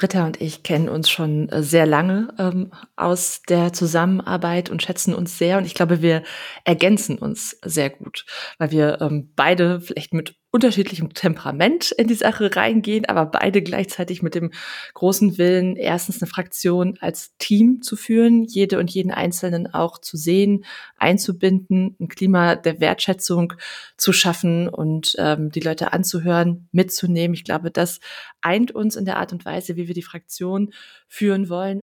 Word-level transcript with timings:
Britta 0.00 0.24
und 0.24 0.40
ich 0.40 0.62
kennen 0.62 0.88
uns 0.88 1.10
schon 1.10 1.50
äh, 1.50 1.62
sehr 1.62 1.84
lange 1.84 2.32
ähm, 2.38 2.72
aus 2.96 3.42
der 3.48 3.74
Zusammenarbeit 3.74 4.70
und 4.70 4.82
schätzen 4.82 5.14
uns 5.14 5.36
sehr. 5.36 5.58
Und 5.58 5.66
ich 5.66 5.74
glaube, 5.74 6.00
wir 6.00 6.22
ergänzen 6.64 7.18
uns 7.18 7.58
sehr 7.62 7.90
gut, 7.90 8.24
weil 8.56 8.70
wir 8.70 9.02
ähm, 9.02 9.30
beide 9.36 9.82
vielleicht 9.82 10.14
mit 10.14 10.36
unterschiedlichem 10.52 11.14
Temperament 11.14 11.92
in 11.92 12.08
die 12.08 12.14
Sache 12.14 12.54
reingehen, 12.54 13.04
aber 13.04 13.26
beide 13.26 13.62
gleichzeitig 13.62 14.22
mit 14.22 14.34
dem 14.34 14.50
großen 14.94 15.38
Willen, 15.38 15.76
erstens 15.76 16.20
eine 16.20 16.28
Fraktion 16.28 16.98
als 17.00 17.36
Team 17.38 17.82
zu 17.82 17.96
führen, 17.96 18.44
jede 18.44 18.78
und 18.78 18.90
jeden 18.90 19.12
Einzelnen 19.12 19.72
auch 19.72 19.98
zu 19.98 20.16
sehen, 20.16 20.64
einzubinden, 20.96 21.96
ein 22.00 22.08
Klima 22.08 22.56
der 22.56 22.80
Wertschätzung 22.80 23.52
zu 23.96 24.12
schaffen 24.12 24.68
und 24.68 25.14
ähm, 25.18 25.50
die 25.50 25.60
Leute 25.60 25.92
anzuhören, 25.92 26.68
mitzunehmen. 26.72 27.34
Ich 27.34 27.44
glaube, 27.44 27.70
das 27.70 28.00
eint 28.40 28.72
uns 28.72 28.96
in 28.96 29.04
der 29.04 29.18
Art 29.18 29.32
und 29.32 29.44
Weise, 29.44 29.76
wie 29.76 29.86
wir 29.86 29.94
die 29.94 30.02
Fraktion 30.02 30.72
führen 31.06 31.48
wollen. 31.48 31.80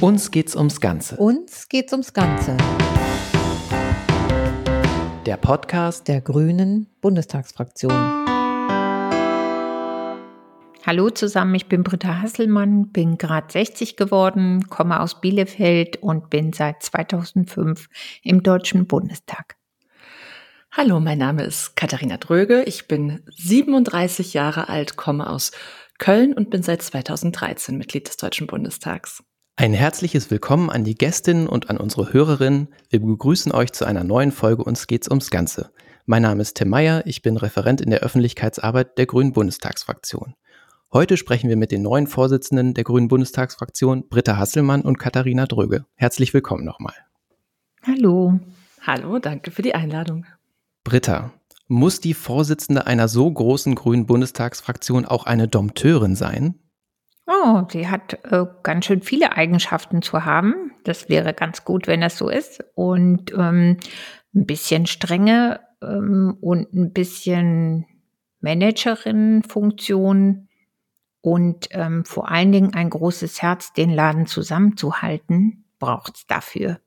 Uns 0.00 0.30
geht's 0.30 0.56
ums 0.56 0.80
Ganze. 0.80 1.16
Uns 1.16 1.68
geht's 1.68 1.92
ums 1.92 2.12
Ganze. 2.12 2.56
Der 5.24 5.36
Podcast 5.36 6.08
der 6.08 6.20
Grünen 6.20 6.88
Bundestagsfraktion. 7.00 7.92
Hallo 10.86 11.08
zusammen, 11.10 11.54
ich 11.54 11.66
bin 11.66 11.82
Britta 11.82 12.20
Hasselmann, 12.20 12.88
bin 12.88 13.16
gerade 13.16 13.50
60 13.50 13.96
geworden, 13.96 14.68
komme 14.68 15.00
aus 15.00 15.20
Bielefeld 15.20 15.96
und 16.02 16.28
bin 16.28 16.52
seit 16.52 16.82
2005 16.82 17.88
im 18.22 18.42
Deutschen 18.42 18.86
Bundestag. 18.86 19.56
Hallo, 20.72 21.00
mein 21.00 21.18
Name 21.18 21.44
ist 21.44 21.76
Katharina 21.76 22.18
Dröge. 22.18 22.64
Ich 22.64 22.88
bin 22.88 23.22
37 23.36 24.34
Jahre 24.34 24.68
alt, 24.68 24.96
komme 24.96 25.30
aus 25.30 25.52
Köln 25.98 26.34
und 26.34 26.50
bin 26.50 26.62
seit 26.62 26.82
2013 26.82 27.78
Mitglied 27.78 28.08
des 28.08 28.16
Deutschen 28.16 28.46
Bundestags. 28.46 29.22
Ein 29.56 29.72
herzliches 29.72 30.32
Willkommen 30.32 30.68
an 30.68 30.82
die 30.82 30.96
Gästinnen 30.96 31.46
und 31.46 31.70
an 31.70 31.76
unsere 31.76 32.12
Hörerinnen. 32.12 32.74
Wir 32.90 33.00
begrüßen 33.00 33.52
euch 33.52 33.72
zu 33.72 33.84
einer 33.84 34.02
neuen 34.02 34.32
Folge 34.32 34.64
Uns 34.64 34.88
geht's 34.88 35.08
ums 35.08 35.30
Ganze. 35.30 35.70
Mein 36.06 36.22
Name 36.22 36.42
ist 36.42 36.56
Tim 36.56 36.70
Meyer, 36.70 37.06
ich 37.06 37.22
bin 37.22 37.36
Referent 37.36 37.80
in 37.80 37.90
der 37.90 38.00
Öffentlichkeitsarbeit 38.00 38.98
der 38.98 39.06
Grünen 39.06 39.32
Bundestagsfraktion. 39.32 40.34
Heute 40.92 41.16
sprechen 41.16 41.48
wir 41.48 41.56
mit 41.56 41.70
den 41.70 41.82
neuen 41.82 42.08
Vorsitzenden 42.08 42.74
der 42.74 42.82
Grünen 42.82 43.06
Bundestagsfraktion, 43.06 44.08
Britta 44.08 44.38
Hasselmann 44.38 44.82
und 44.82 44.98
Katharina 44.98 45.46
Dröge. 45.46 45.86
Herzlich 45.94 46.34
willkommen 46.34 46.64
nochmal. 46.64 46.94
Hallo. 47.86 48.40
Hallo, 48.82 49.20
danke 49.20 49.52
für 49.52 49.62
die 49.62 49.76
Einladung. 49.76 50.26
Britta, 50.82 51.32
muss 51.68 52.00
die 52.00 52.14
Vorsitzende 52.14 52.88
einer 52.88 53.06
so 53.06 53.30
großen 53.30 53.76
Grünen 53.76 54.06
Bundestagsfraktion 54.06 55.04
auch 55.04 55.26
eine 55.26 55.46
Dompteurin 55.46 56.16
sein? 56.16 56.58
Oh, 57.26 57.62
sie 57.70 57.88
hat 57.88 58.18
äh, 58.24 58.44
ganz 58.62 58.84
schön 58.84 59.02
viele 59.02 59.36
Eigenschaften 59.36 60.02
zu 60.02 60.24
haben. 60.24 60.72
Das 60.84 61.08
wäre 61.08 61.32
ganz 61.32 61.64
gut, 61.64 61.86
wenn 61.86 62.02
das 62.02 62.18
so 62.18 62.28
ist. 62.28 62.62
Und 62.74 63.32
ähm, 63.32 63.78
ein 64.34 64.46
bisschen 64.46 64.86
Strenge 64.86 65.60
ähm, 65.82 66.36
und 66.40 66.72
ein 66.74 66.92
bisschen 66.92 67.86
Managerin-Funktion 68.40 70.48
und 71.22 71.68
ähm, 71.70 72.04
vor 72.04 72.30
allen 72.30 72.52
Dingen 72.52 72.74
ein 72.74 72.90
großes 72.90 73.40
Herz, 73.40 73.72
den 73.72 73.88
Laden 73.88 74.26
zusammenzuhalten, 74.26 75.64
braucht 75.78 76.16
es 76.16 76.26
dafür. 76.26 76.78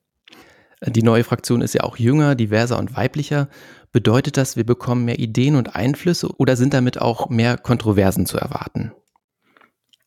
Die 0.85 1.01
neue 1.01 1.23
Fraktion 1.23 1.61
ist 1.61 1.73
ja 1.73 1.81
auch 1.81 1.97
jünger, 1.97 2.35
diverser 2.35 2.77
und 2.77 2.95
weiblicher. 2.95 3.49
Bedeutet 3.91 4.37
das, 4.37 4.55
wir 4.55 4.65
bekommen 4.65 5.05
mehr 5.05 5.17
Ideen 5.17 5.55
und 5.55 5.75
Einflüsse 5.75 6.29
oder 6.37 6.55
sind 6.55 6.75
damit 6.75 7.01
auch 7.01 7.29
mehr 7.29 7.57
Kontroversen 7.57 8.27
zu 8.27 8.37
erwarten? 8.37 8.93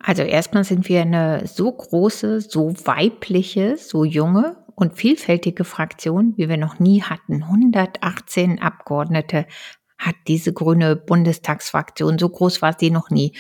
Also 0.03 0.23
erstmal 0.23 0.65
sind 0.65 0.89
wir 0.89 1.03
eine 1.03 1.47
so 1.47 1.71
große, 1.71 2.41
so 2.41 2.75
weibliche, 2.85 3.77
so 3.77 4.05
junge 4.05 4.57
und 4.75 4.97
vielfältige 4.97 5.65
Fraktion, 5.65 6.33
wie 6.37 6.49
wir 6.49 6.57
noch 6.57 6.79
nie 6.79 7.03
hatten. 7.03 7.43
118 7.43 8.61
Abgeordnete 8.61 9.47
hat 9.99 10.15
diese 10.27 10.55
grüne 10.55 10.97
Bundestagsfraktion. 10.97 12.19
So 12.19 12.31
groß 12.31 12.63
war 12.63 12.75
sie 12.79 12.91
noch 12.91 13.11
nie. 13.11 13.37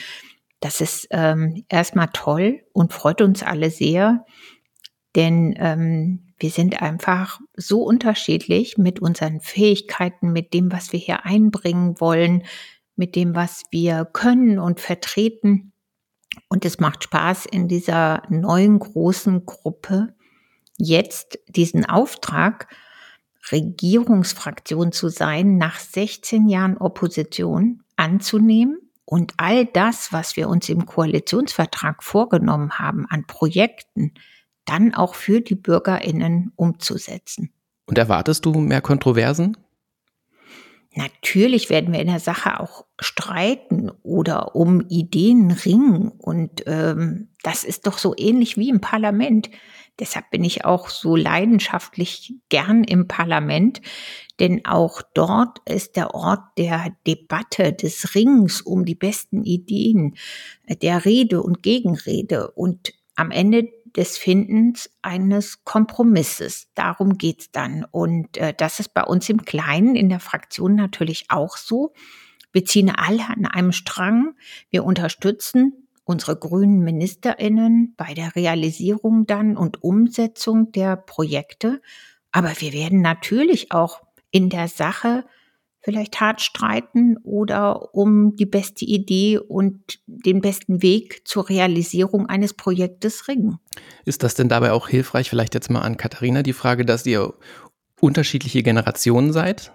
Das 0.60 0.82
ist 0.82 1.09
ähm, 1.10 1.65
erstmal 1.71 2.10
toll 2.12 2.60
und 2.75 2.92
freut 2.92 3.22
uns 3.22 3.42
alle 3.42 3.71
sehr, 3.71 4.27
denn 5.16 5.54
ähm, 5.59 6.34
wir 6.38 6.50
sind 6.50 6.82
einfach 6.82 7.41
so 7.56 7.82
unterschiedlich 7.82 8.77
mit 8.77 9.00
unseren 9.00 9.41
Fähigkeiten, 9.41 10.32
mit 10.32 10.53
dem, 10.53 10.71
was 10.71 10.92
wir 10.92 11.00
hier 11.00 11.25
einbringen 11.25 11.98
wollen, 12.00 12.44
mit 12.97 13.16
dem, 13.16 13.34
was 13.34 13.65
wir 13.71 14.04
können 14.04 14.59
und 14.59 14.81
vertreten. 14.81 15.69
Und 16.49 16.65
es 16.65 16.81
macht 16.81 17.05
Spaß 17.05 17.47
in 17.47 17.69
dieser 17.69 18.23
neuen 18.28 18.78
großen 18.78 19.47
Gruppe 19.47 20.15
jetzt 20.77 21.39
diesen 21.49 21.84
Auftrag, 21.84 22.69
Regierungsfraktion 23.53 24.93
zu 24.93 25.09
sein, 25.09 25.56
nach 25.56 25.78
16 25.78 26.49
Jahren 26.49 26.77
Opposition 26.77 27.83
anzunehmen 27.97 28.78
und 29.05 29.34
all 29.39 29.67
das, 29.67 30.12
was 30.12 30.37
wir 30.37 30.49
uns 30.49 30.69
im 30.69 30.87
Koalitionsvertrag 30.87 32.03
vorgenommen 32.03 32.78
haben 32.78 33.07
an 33.07 33.27
Projekten, 33.27 34.15
dann 34.67 34.95
auch 34.95 35.15
für 35.15 35.41
die 35.41 35.57
Bürgerinnen 35.57 36.53
umzusetzen. 36.55 37.53
Und 37.87 37.99
erwartest 37.99 38.45
du 38.45 38.53
mehr 38.53 38.81
Kontroversen? 38.81 39.57
Natürlich 40.97 41.71
werden 41.71 41.93
wir 41.93 42.01
in 42.01 42.09
der 42.09 42.19
Sache 42.19 42.59
auch 42.59 42.84
streiten 42.99 43.91
oder 44.03 44.56
um 44.56 44.84
Ideen 44.89 45.53
ringen. 45.53 46.09
Und 46.09 46.65
ähm, 46.67 47.28
das 47.43 47.62
ist 47.62 47.87
doch 47.87 47.99
so 47.99 48.15
ähnlich 48.17 48.56
wie 48.56 48.71
im 48.71 48.81
Parlament. 48.81 49.51
Deshalb 50.01 50.31
bin 50.31 50.43
ich 50.43 50.65
auch 50.65 50.89
so 50.89 51.15
leidenschaftlich 51.15 52.34
gern 52.49 52.83
im 52.84 53.06
Parlament, 53.06 53.83
denn 54.41 54.65
auch 54.65 55.03
dort 55.15 55.59
ist 55.69 55.97
der 55.97 56.15
Ort 56.15 56.41
der 56.56 56.97
Debatte, 57.07 57.72
des 57.72 58.15
Rings 58.15 58.62
um 58.62 58.87
die 58.87 58.95
besten 58.95 59.45
Ideen, 59.45 60.17
der 60.83 61.05
Rede 61.05 61.43
und 61.43 61.62
Gegenrede. 61.62 62.51
Und 62.53 62.95
am 63.15 63.31
Ende 63.31 63.69
des 63.97 64.19
Findens 64.19 64.91
eines 65.03 65.65
Kompromisses. 65.65 66.69
Darum 66.75 67.19
geht's 67.19 67.51
dann. 67.51 67.84
Und 67.91 68.37
äh, 68.37 68.55
das 68.56 68.81
ist 68.81 68.95
bei 68.95 69.05
uns 69.05 69.28
im 69.28 69.45
Kleinen 69.45 69.97
in 69.97 70.09
der 70.09 70.21
Fraktion 70.21 70.75
natürlich 70.75 71.27
auch 71.28 71.56
so. 71.56 71.93
Wir 72.53 72.65
ziehen 72.65 72.91
alle 72.91 73.28
an 73.28 73.47
einem 73.47 73.73
Strang. 73.73 74.34
Wir 74.71 74.84
unterstützen 74.84 75.89
unsere 76.05 76.37
grünen 76.37 76.81
Ministerinnen 76.81 77.95
bei 77.97 78.15
der 78.15 78.34
Realisierung 78.34 79.27
dann 79.27 79.56
und 79.56 79.83
Umsetzung 79.83 80.72
der 80.72 80.97
Projekte. 80.97 81.81
Aber 82.33 82.53
wir 82.59 82.72
werden 82.72 83.01
natürlich 83.01 83.71
auch 83.71 84.03
in 84.31 84.49
der 84.49 84.69
Sache 84.69 85.25
vielleicht 85.82 86.20
hart 86.20 86.41
streiten 86.41 87.16
oder 87.22 87.94
um 87.94 88.36
die 88.36 88.46
beste 88.46 88.84
Idee 88.84 89.38
und 89.38 90.00
den 90.06 90.41
besten 90.41 90.82
Weg 90.82 91.26
zur 91.26 91.48
Realisierung 91.48 92.26
eines 92.26 92.54
Projektes 92.54 93.28
ringen. 93.28 93.58
Ist 94.04 94.22
das 94.22 94.34
denn 94.34 94.48
dabei 94.48 94.72
auch 94.72 94.88
hilfreich, 94.88 95.30
vielleicht 95.30 95.54
jetzt 95.54 95.70
mal 95.70 95.80
an 95.80 95.96
Katharina 95.96 96.42
die 96.42 96.52
Frage, 96.52 96.84
dass 96.84 97.06
ihr 97.06 97.34
unterschiedliche 98.00 98.62
Generationen 98.62 99.32
seid? 99.32 99.72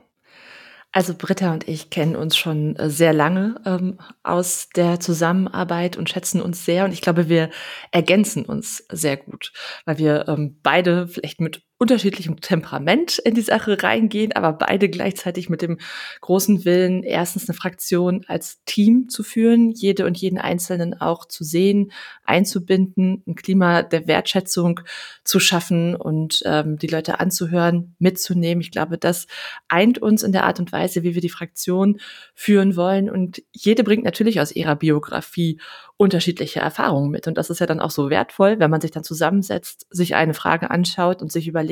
Also 0.95 1.13
Britta 1.13 1.51
und 1.51 1.67
ich 1.67 1.89
kennen 1.89 2.15
uns 2.15 2.37
schon 2.37 2.77
äh, 2.77 2.89
sehr 2.89 3.11
lange 3.11 3.59
ähm, 3.65 3.97
aus 4.23 4.69
der 4.77 5.01
Zusammenarbeit 5.01 5.97
und 5.97 6.09
schätzen 6.09 6.41
uns 6.41 6.63
sehr. 6.63 6.85
Und 6.85 6.93
ich 6.93 7.01
glaube, 7.01 7.27
wir 7.27 7.49
ergänzen 7.91 8.45
uns 8.45 8.85
sehr 8.89 9.17
gut, 9.17 9.51
weil 9.83 9.97
wir 9.97 10.25
ähm, 10.29 10.57
beide 10.63 11.09
vielleicht 11.09 11.41
mit 11.41 11.63
unterschiedlichem 11.77 12.39
Temperament 12.39 13.19
in 13.19 13.35
die 13.35 13.41
Sache 13.41 13.83
reingehen, 13.83 14.31
aber 14.31 14.53
beide 14.53 14.87
gleichzeitig 14.87 15.49
mit 15.49 15.61
dem 15.61 15.77
großen 16.21 16.63
Willen, 16.63 17.03
erstens 17.03 17.49
eine 17.49 17.55
Fraktion 17.55 18.23
als 18.27 18.63
Team 18.63 19.09
zu 19.09 19.23
führen, 19.23 19.71
jede 19.71 20.05
und 20.05 20.17
jeden 20.17 20.37
Einzelnen 20.37 20.99
auch 21.01 21.25
zu 21.25 21.43
sehen, 21.43 21.91
einzubinden, 22.23 23.23
ein 23.27 23.35
Klima 23.35 23.83
der 23.83 24.07
Wertschätzung 24.07 24.79
zu 25.25 25.41
schaffen 25.41 25.95
und 25.97 26.41
ähm, 26.45 26.77
die 26.77 26.87
Leute 26.87 27.19
anzuhören, 27.19 27.95
mitzunehmen. 27.99 28.61
Ich 28.61 28.71
glaube, 28.71 28.97
das 28.97 29.27
eint 29.67 29.97
uns 29.97 30.23
in 30.23 30.31
der 30.31 30.45
Art 30.45 30.59
und 30.59 30.71
Weise, 30.71 31.03
wie 31.03 31.13
wir 31.13 31.21
die 31.21 31.29
Fraktion 31.29 31.99
führen 32.33 32.77
wollen. 32.77 33.09
Und 33.09 33.43
jede 33.51 33.83
bringt 33.83 34.05
natürlich 34.05 34.39
aus 34.39 34.53
ihrer 34.53 34.77
Biografie 34.77 35.59
unterschiedliche 35.97 36.59
Erfahrungen 36.59 37.09
mit. 37.09 37.27
Und 37.27 37.37
das 37.37 37.49
ist 37.49 37.59
ja 37.59 37.65
dann 37.65 37.79
auch 37.79 37.91
so 37.91 38.09
wertvoll, 38.09 38.59
wenn 38.59 38.71
man 38.71 38.81
sich 38.81 38.91
dann 38.91 39.03
zusammensetzt, 39.03 39.87
sich 39.89 40.15
eine 40.15 40.33
Frage 40.33 40.69
anschaut 40.69 41.21
und 41.21 41.31
sich 41.31 41.47
überlegt, 41.47 41.64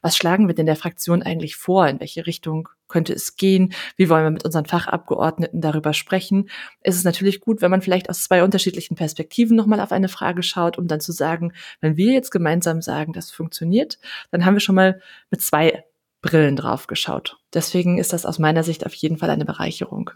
was 0.00 0.16
schlagen 0.16 0.48
wir 0.48 0.54
denn 0.54 0.66
der 0.66 0.76
Fraktion 0.76 1.22
eigentlich 1.22 1.56
vor? 1.56 1.86
In 1.88 2.00
welche 2.00 2.26
Richtung 2.26 2.68
könnte 2.88 3.12
es 3.12 3.36
gehen? 3.36 3.72
Wie 3.96 4.08
wollen 4.08 4.24
wir 4.24 4.30
mit 4.30 4.44
unseren 4.44 4.66
Fachabgeordneten 4.66 5.60
darüber 5.60 5.94
sprechen? 5.94 6.50
Es 6.80 6.96
ist 6.96 7.04
natürlich 7.04 7.40
gut, 7.40 7.62
wenn 7.62 7.70
man 7.70 7.82
vielleicht 7.82 8.10
aus 8.10 8.24
zwei 8.24 8.42
unterschiedlichen 8.44 8.96
Perspektiven 8.96 9.56
nochmal 9.56 9.80
auf 9.80 9.92
eine 9.92 10.08
Frage 10.08 10.42
schaut, 10.42 10.78
um 10.78 10.86
dann 10.86 11.00
zu 11.00 11.12
sagen, 11.12 11.52
wenn 11.80 11.96
wir 11.96 12.12
jetzt 12.12 12.30
gemeinsam 12.30 12.82
sagen, 12.82 13.12
das 13.12 13.30
funktioniert, 13.30 13.98
dann 14.30 14.44
haben 14.44 14.54
wir 14.54 14.60
schon 14.60 14.74
mal 14.74 15.00
mit 15.30 15.40
zwei 15.40 15.84
Brillen 16.20 16.54
drauf 16.56 16.86
geschaut. 16.86 17.38
Deswegen 17.52 17.98
ist 17.98 18.12
das 18.12 18.26
aus 18.26 18.38
meiner 18.38 18.62
Sicht 18.62 18.86
auf 18.86 18.94
jeden 18.94 19.18
Fall 19.18 19.30
eine 19.30 19.44
Bereicherung. 19.44 20.10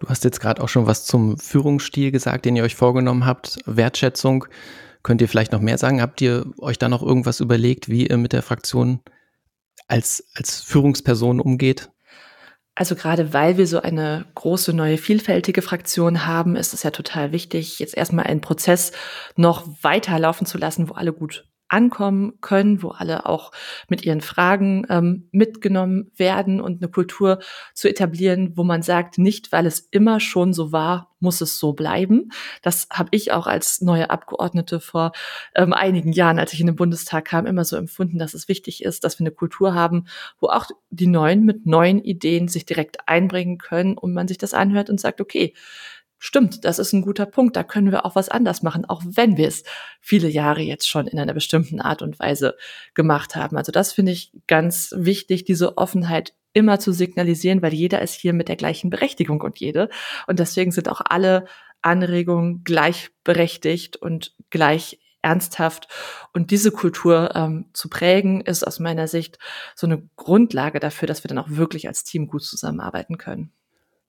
Du 0.00 0.08
hast 0.08 0.24
jetzt 0.24 0.40
gerade 0.40 0.62
auch 0.62 0.68
schon 0.68 0.86
was 0.86 1.06
zum 1.06 1.38
Führungsstil 1.38 2.10
gesagt, 2.10 2.44
den 2.44 2.56
ihr 2.56 2.64
euch 2.64 2.74
vorgenommen 2.74 3.24
habt. 3.24 3.58
Wertschätzung. 3.64 4.46
Könnt 5.04 5.20
ihr 5.20 5.28
vielleicht 5.28 5.52
noch 5.52 5.60
mehr 5.60 5.78
sagen? 5.78 6.00
Habt 6.00 6.20
ihr 6.22 6.46
euch 6.58 6.78
da 6.78 6.88
noch 6.88 7.02
irgendwas 7.02 7.38
überlegt, 7.38 7.88
wie 7.88 8.08
ihr 8.08 8.16
mit 8.16 8.32
der 8.32 8.42
Fraktion 8.42 9.00
als, 9.86 10.26
als 10.34 10.62
Führungsperson 10.62 11.40
umgeht? 11.40 11.90
Also 12.74 12.96
gerade 12.96 13.32
weil 13.32 13.56
wir 13.56 13.68
so 13.68 13.80
eine 13.80 14.24
große, 14.34 14.72
neue, 14.72 14.98
vielfältige 14.98 15.62
Fraktion 15.62 16.26
haben, 16.26 16.56
ist 16.56 16.74
es 16.74 16.82
ja 16.82 16.90
total 16.90 17.30
wichtig, 17.30 17.78
jetzt 17.78 17.96
erstmal 17.96 18.26
einen 18.26 18.40
Prozess 18.40 18.92
noch 19.36 19.68
weiterlaufen 19.82 20.46
zu 20.46 20.58
lassen, 20.58 20.88
wo 20.88 20.94
alle 20.94 21.12
gut 21.12 21.46
ankommen 21.68 22.40
können, 22.40 22.82
wo 22.82 22.90
alle 22.90 23.26
auch 23.26 23.52
mit 23.88 24.04
ihren 24.04 24.20
Fragen 24.20 24.86
ähm, 24.88 25.28
mitgenommen 25.32 26.10
werden 26.16 26.60
und 26.60 26.82
eine 26.82 26.90
Kultur 26.90 27.38
zu 27.74 27.88
etablieren, 27.88 28.56
wo 28.56 28.64
man 28.64 28.82
sagt, 28.82 29.18
nicht 29.18 29.52
weil 29.52 29.66
es 29.66 29.80
immer 29.80 30.20
schon 30.20 30.52
so 30.52 30.72
war, 30.72 31.14
muss 31.20 31.40
es 31.40 31.58
so 31.58 31.72
bleiben. 31.72 32.30
Das 32.62 32.86
habe 32.90 33.08
ich 33.12 33.32
auch 33.32 33.46
als 33.46 33.80
neue 33.80 34.10
Abgeordnete 34.10 34.78
vor 34.78 35.12
ähm, 35.54 35.72
einigen 35.72 36.12
Jahren, 36.12 36.38
als 36.38 36.52
ich 36.52 36.60
in 36.60 36.66
den 36.66 36.76
Bundestag 36.76 37.24
kam, 37.24 37.46
immer 37.46 37.64
so 37.64 37.76
empfunden, 37.76 38.18
dass 38.18 38.34
es 38.34 38.46
wichtig 38.46 38.84
ist, 38.84 39.02
dass 39.02 39.18
wir 39.18 39.24
eine 39.24 39.34
Kultur 39.34 39.74
haben, 39.74 40.06
wo 40.38 40.48
auch 40.48 40.66
die 40.90 41.06
Neuen 41.06 41.44
mit 41.44 41.66
neuen 41.66 42.02
Ideen 42.04 42.46
sich 42.46 42.66
direkt 42.66 43.08
einbringen 43.08 43.58
können 43.58 43.96
und 43.98 44.12
man 44.12 44.28
sich 44.28 44.38
das 44.38 44.54
anhört 44.54 44.90
und 44.90 45.00
sagt, 45.00 45.20
okay, 45.20 45.54
stimmt, 46.24 46.64
das 46.64 46.78
ist 46.78 46.94
ein 46.94 47.02
guter 47.02 47.26
Punkt, 47.26 47.54
da 47.54 47.62
können 47.62 47.92
wir 47.92 48.06
auch 48.06 48.16
was 48.16 48.30
anders 48.30 48.62
machen, 48.62 48.86
auch 48.86 49.02
wenn 49.04 49.36
wir 49.36 49.46
es 49.46 49.62
viele 50.00 50.28
Jahre 50.28 50.62
jetzt 50.62 50.88
schon 50.88 51.06
in 51.06 51.18
einer 51.18 51.34
bestimmten 51.34 51.82
Art 51.82 52.00
und 52.00 52.18
Weise 52.18 52.56
gemacht 52.94 53.36
haben. 53.36 53.58
Also 53.58 53.72
das 53.72 53.92
finde 53.92 54.12
ich 54.12 54.32
ganz 54.46 54.94
wichtig, 54.96 55.44
diese 55.44 55.76
Offenheit 55.76 56.32
immer 56.54 56.78
zu 56.80 56.92
signalisieren, 56.92 57.60
weil 57.60 57.74
jeder 57.74 58.00
ist 58.00 58.14
hier 58.14 58.32
mit 58.32 58.48
der 58.48 58.56
gleichen 58.56 58.88
Berechtigung 58.88 59.42
und 59.42 59.60
jede. 59.60 59.90
Und 60.26 60.38
deswegen 60.38 60.72
sind 60.72 60.88
auch 60.88 61.02
alle 61.04 61.44
Anregungen 61.82 62.64
gleichberechtigt 62.64 63.96
und 63.96 64.34
gleich 64.48 64.98
ernsthaft. 65.20 65.88
Und 66.32 66.50
diese 66.50 66.70
Kultur 66.70 67.32
ähm, 67.34 67.66
zu 67.74 67.90
prägen, 67.90 68.40
ist 68.40 68.66
aus 68.66 68.80
meiner 68.80 69.08
Sicht 69.08 69.38
so 69.74 69.86
eine 69.86 70.08
Grundlage 70.16 70.80
dafür, 70.80 71.06
dass 71.06 71.22
wir 71.22 71.28
dann 71.28 71.38
auch 71.38 71.50
wirklich 71.50 71.86
als 71.86 72.02
Team 72.04 72.28
gut 72.28 72.44
zusammenarbeiten 72.44 73.18
können. 73.18 73.52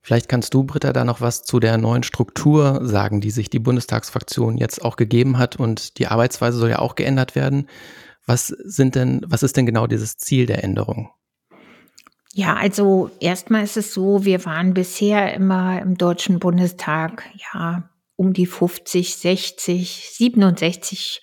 Vielleicht 0.05 0.29
kannst 0.29 0.53
du, 0.53 0.63
Britta, 0.63 0.93
da 0.93 1.03
noch 1.03 1.19
was 1.19 1.41
zu 1.41 1.59
der 1.59 1.79
neuen 1.79 2.03
Struktur 2.03 2.79
sagen, 2.83 3.21
die 3.21 3.31
sich 3.31 3.49
die 3.49 3.57
Bundestagsfraktion 3.57 4.55
jetzt 4.55 4.85
auch 4.85 4.97
gegeben 4.97 5.39
hat 5.39 5.55
und 5.55 5.97
die 5.97 6.05
Arbeitsweise 6.05 6.59
soll 6.59 6.69
ja 6.69 6.77
auch 6.77 6.93
geändert 6.93 7.33
werden. 7.33 7.67
Was 8.27 8.49
sind 8.49 8.93
denn, 8.93 9.25
was 9.25 9.41
ist 9.41 9.57
denn 9.57 9.65
genau 9.65 9.87
dieses 9.87 10.17
Ziel 10.17 10.45
der 10.45 10.63
Änderung? 10.63 11.09
Ja, 12.33 12.53
also 12.53 13.09
erstmal 13.19 13.63
ist 13.63 13.77
es 13.77 13.95
so, 13.95 14.25
wir 14.25 14.45
waren 14.45 14.75
bisher 14.75 15.33
immer 15.33 15.81
im 15.81 15.97
Deutschen 15.97 16.37
Bundestag, 16.37 17.23
ja, 17.51 17.89
um 18.15 18.31
die 18.31 18.45
50, 18.45 19.15
60, 19.15 20.11
67 20.11 21.21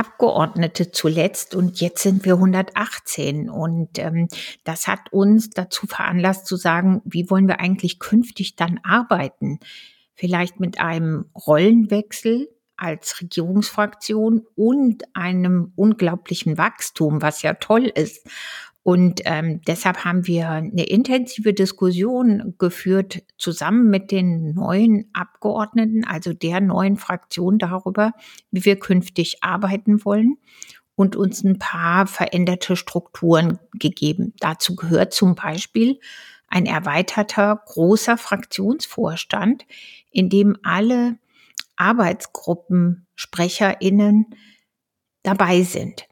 Abgeordnete 0.00 0.92
zuletzt 0.92 1.54
und 1.54 1.78
jetzt 1.78 2.02
sind 2.02 2.24
wir 2.24 2.32
118. 2.32 3.50
Und 3.50 3.98
ähm, 3.98 4.28
das 4.64 4.88
hat 4.88 5.12
uns 5.12 5.50
dazu 5.50 5.86
veranlasst 5.86 6.46
zu 6.46 6.56
sagen, 6.56 7.02
wie 7.04 7.28
wollen 7.28 7.46
wir 7.46 7.60
eigentlich 7.60 7.98
künftig 7.98 8.56
dann 8.56 8.80
arbeiten? 8.82 9.60
Vielleicht 10.14 10.58
mit 10.58 10.80
einem 10.80 11.26
Rollenwechsel 11.46 12.48
als 12.78 13.20
Regierungsfraktion 13.20 14.46
und 14.56 15.04
einem 15.14 15.74
unglaublichen 15.76 16.56
Wachstum, 16.56 17.20
was 17.20 17.42
ja 17.42 17.52
toll 17.52 17.84
ist. 17.84 18.26
Und 18.82 19.20
ähm, 19.24 19.60
deshalb 19.66 20.04
haben 20.04 20.26
wir 20.26 20.48
eine 20.48 20.84
intensive 20.84 21.52
Diskussion 21.52 22.54
geführt, 22.58 23.22
zusammen 23.36 23.90
mit 23.90 24.10
den 24.10 24.54
neuen 24.54 25.10
Abgeordneten, 25.12 26.06
also 26.06 26.32
der 26.32 26.62
neuen 26.62 26.96
Fraktion 26.96 27.58
darüber, 27.58 28.12
wie 28.50 28.64
wir 28.64 28.78
künftig 28.78 29.42
arbeiten 29.42 30.02
wollen 30.04 30.38
und 30.94 31.14
uns 31.14 31.44
ein 31.44 31.58
paar 31.58 32.06
veränderte 32.06 32.74
Strukturen 32.76 33.58
gegeben. 33.74 34.32
Dazu 34.40 34.76
gehört 34.76 35.12
zum 35.12 35.34
Beispiel 35.34 36.00
ein 36.48 36.64
erweiterter 36.66 37.62
großer 37.66 38.16
Fraktionsvorstand, 38.18 39.66
in 40.10 40.28
dem 40.28 40.56
alle 40.62 41.16
Arbeitsgruppensprecherinnen 41.76 44.26
dabei 45.22 45.62
sind. 45.62 46.09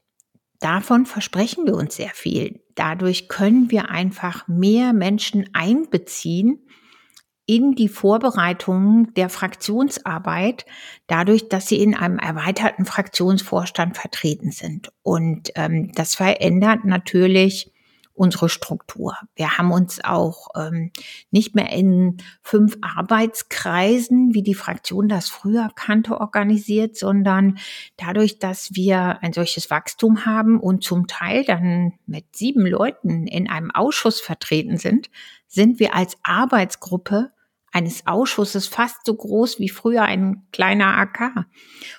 Davon 0.60 1.06
versprechen 1.06 1.66
wir 1.66 1.74
uns 1.74 1.96
sehr 1.96 2.10
viel. 2.10 2.60
Dadurch 2.74 3.28
können 3.28 3.70
wir 3.70 3.90
einfach 3.90 4.48
mehr 4.48 4.92
Menschen 4.92 5.48
einbeziehen 5.52 6.66
in 7.46 7.74
die 7.74 7.88
Vorbereitungen 7.88 9.14
der 9.14 9.30
Fraktionsarbeit, 9.30 10.66
dadurch, 11.06 11.48
dass 11.48 11.66
sie 11.66 11.80
in 11.80 11.94
einem 11.94 12.18
erweiterten 12.18 12.84
Fraktionsvorstand 12.84 13.96
vertreten 13.96 14.50
sind. 14.50 14.92
Und 15.02 15.52
ähm, 15.54 15.90
das 15.94 16.14
verändert 16.14 16.84
natürlich 16.84 17.72
unsere 18.18 18.48
Struktur. 18.48 19.16
Wir 19.34 19.56
haben 19.56 19.72
uns 19.72 20.02
auch 20.04 20.48
ähm, 20.56 20.90
nicht 21.30 21.54
mehr 21.54 21.70
in 21.70 22.18
fünf 22.42 22.76
Arbeitskreisen, 22.82 24.34
wie 24.34 24.42
die 24.42 24.54
Fraktion 24.54 25.08
das 25.08 25.28
früher 25.28 25.70
kannte, 25.74 26.20
organisiert, 26.20 26.96
sondern 26.96 27.58
dadurch, 27.96 28.38
dass 28.38 28.74
wir 28.74 29.22
ein 29.22 29.32
solches 29.32 29.70
Wachstum 29.70 30.26
haben 30.26 30.60
und 30.60 30.84
zum 30.84 31.06
Teil 31.06 31.44
dann 31.44 31.94
mit 32.06 32.24
sieben 32.34 32.66
Leuten 32.66 33.26
in 33.26 33.48
einem 33.48 33.70
Ausschuss 33.70 34.20
vertreten 34.20 34.76
sind, 34.76 35.10
sind 35.46 35.80
wir 35.80 35.94
als 35.94 36.16
Arbeitsgruppe 36.22 37.32
eines 37.72 38.06
Ausschusses 38.06 38.66
fast 38.66 39.04
so 39.04 39.14
groß 39.14 39.58
wie 39.58 39.68
früher 39.68 40.02
ein 40.02 40.46
kleiner 40.52 40.96
AK. 40.96 41.46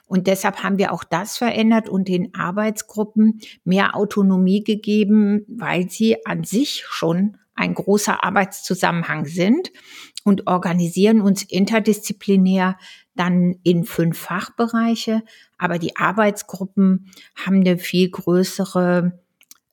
Und 0.08 0.28
deshalb 0.28 0.64
haben 0.64 0.78
wir 0.78 0.92
auch 0.92 1.04
das 1.04 1.38
verändert 1.38 1.90
und 1.90 2.08
den 2.08 2.34
Arbeitsgruppen 2.34 3.40
mehr 3.64 3.96
Autonomie 3.96 4.64
gegeben, 4.64 5.46
weil 5.48 5.90
sie 5.90 6.26
an 6.26 6.44
sich 6.44 6.84
schon 6.88 7.38
ein 7.56 7.74
großer 7.74 8.24
Arbeitszusammenhang 8.24 9.26
sind 9.26 9.72
und 10.24 10.48
organisieren 10.48 11.22
uns 11.22 11.44
interdisziplinär 11.44 12.78
dann 13.16 13.56
in 13.64 13.84
fünf 13.84 14.18
Fachbereiche. 14.18 15.24
Aber 15.58 15.78
die 15.78 15.98
Arbeitsgruppen 15.98 17.12
haben 17.36 17.58
eine 17.58 17.78
viel 17.78 18.10
größere 18.10 19.20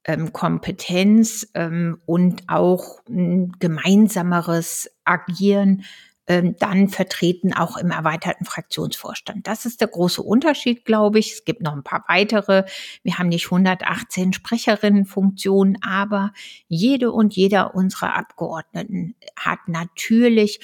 ähm, 0.07 0.33
Kompetenz 0.33 1.49
ähm, 1.55 2.01
und 2.07 2.45
auch 2.49 3.01
ein 3.09 3.53
gemeinsameres 3.59 4.91
Agieren 5.05 5.83
ähm, 6.29 6.57
dann 6.59 6.89
vertreten, 6.89 7.53
auch 7.53 7.77
im 7.77 7.91
erweiterten 7.91 8.45
Fraktionsvorstand. 8.45 9.47
Das 9.47 9.65
ist 9.65 9.81
der 9.81 9.89
große 9.89 10.23
Unterschied, 10.23 10.85
glaube 10.85 11.19
ich. 11.19 11.33
Es 11.33 11.45
gibt 11.45 11.63
noch 11.63 11.73
ein 11.73 11.85
paar 11.85 12.05
weitere. 12.09 12.65
Wir 13.03 13.19
haben 13.19 13.29
nicht 13.29 13.47
118 13.47 14.33
Sprecherinnenfunktionen, 14.33 15.79
aber 15.83 16.33
jede 16.69 17.13
und 17.13 17.37
jeder 17.37 17.75
unserer 17.75 18.17
Abgeordneten 18.17 19.15
hat 19.37 19.61
natürlich 19.67 20.61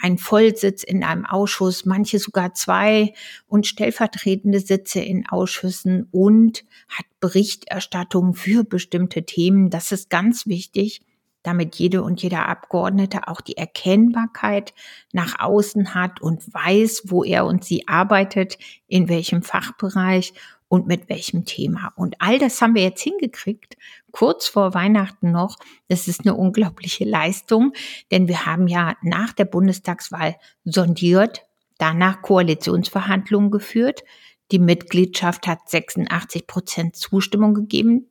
ein 0.00 0.18
Vollsitz 0.18 0.82
in 0.82 1.04
einem 1.04 1.26
Ausschuss, 1.26 1.84
manche 1.84 2.18
sogar 2.18 2.54
zwei 2.54 3.12
und 3.46 3.66
stellvertretende 3.66 4.60
Sitze 4.60 5.00
in 5.00 5.28
Ausschüssen 5.28 6.08
und 6.10 6.64
hat 6.88 7.06
Berichterstattung 7.20 8.34
für 8.34 8.64
bestimmte 8.64 9.24
Themen. 9.24 9.70
Das 9.70 9.92
ist 9.92 10.10
ganz 10.10 10.46
wichtig, 10.46 11.00
damit 11.42 11.76
jede 11.76 12.02
und 12.02 12.22
jeder 12.22 12.46
Abgeordnete 12.46 13.28
auch 13.28 13.40
die 13.40 13.56
Erkennbarkeit 13.56 14.74
nach 15.12 15.38
außen 15.38 15.94
hat 15.94 16.20
und 16.20 16.52
weiß, 16.52 17.02
wo 17.06 17.24
er 17.24 17.46
und 17.46 17.64
sie 17.64 17.86
arbeitet, 17.88 18.58
in 18.86 19.08
welchem 19.08 19.42
Fachbereich 19.42 20.34
und 20.68 20.86
mit 20.86 21.08
welchem 21.08 21.44
Thema. 21.44 21.92
Und 21.96 22.16
all 22.20 22.38
das 22.38 22.60
haben 22.60 22.74
wir 22.74 22.82
jetzt 22.82 23.02
hingekriegt, 23.02 23.76
kurz 24.12 24.48
vor 24.48 24.74
Weihnachten 24.74 25.32
noch. 25.32 25.56
Das 25.88 26.08
ist 26.08 26.20
eine 26.20 26.34
unglaubliche 26.34 27.04
Leistung, 27.04 27.72
denn 28.10 28.28
wir 28.28 28.46
haben 28.46 28.68
ja 28.68 28.94
nach 29.02 29.32
der 29.32 29.46
Bundestagswahl 29.46 30.36
sondiert, 30.64 31.42
danach 31.78 32.22
Koalitionsverhandlungen 32.22 33.50
geführt. 33.50 34.04
Die 34.50 34.58
Mitgliedschaft 34.58 35.46
hat 35.46 35.68
86 35.68 36.46
Prozent 36.46 36.96
Zustimmung 36.96 37.54
gegeben. 37.54 38.10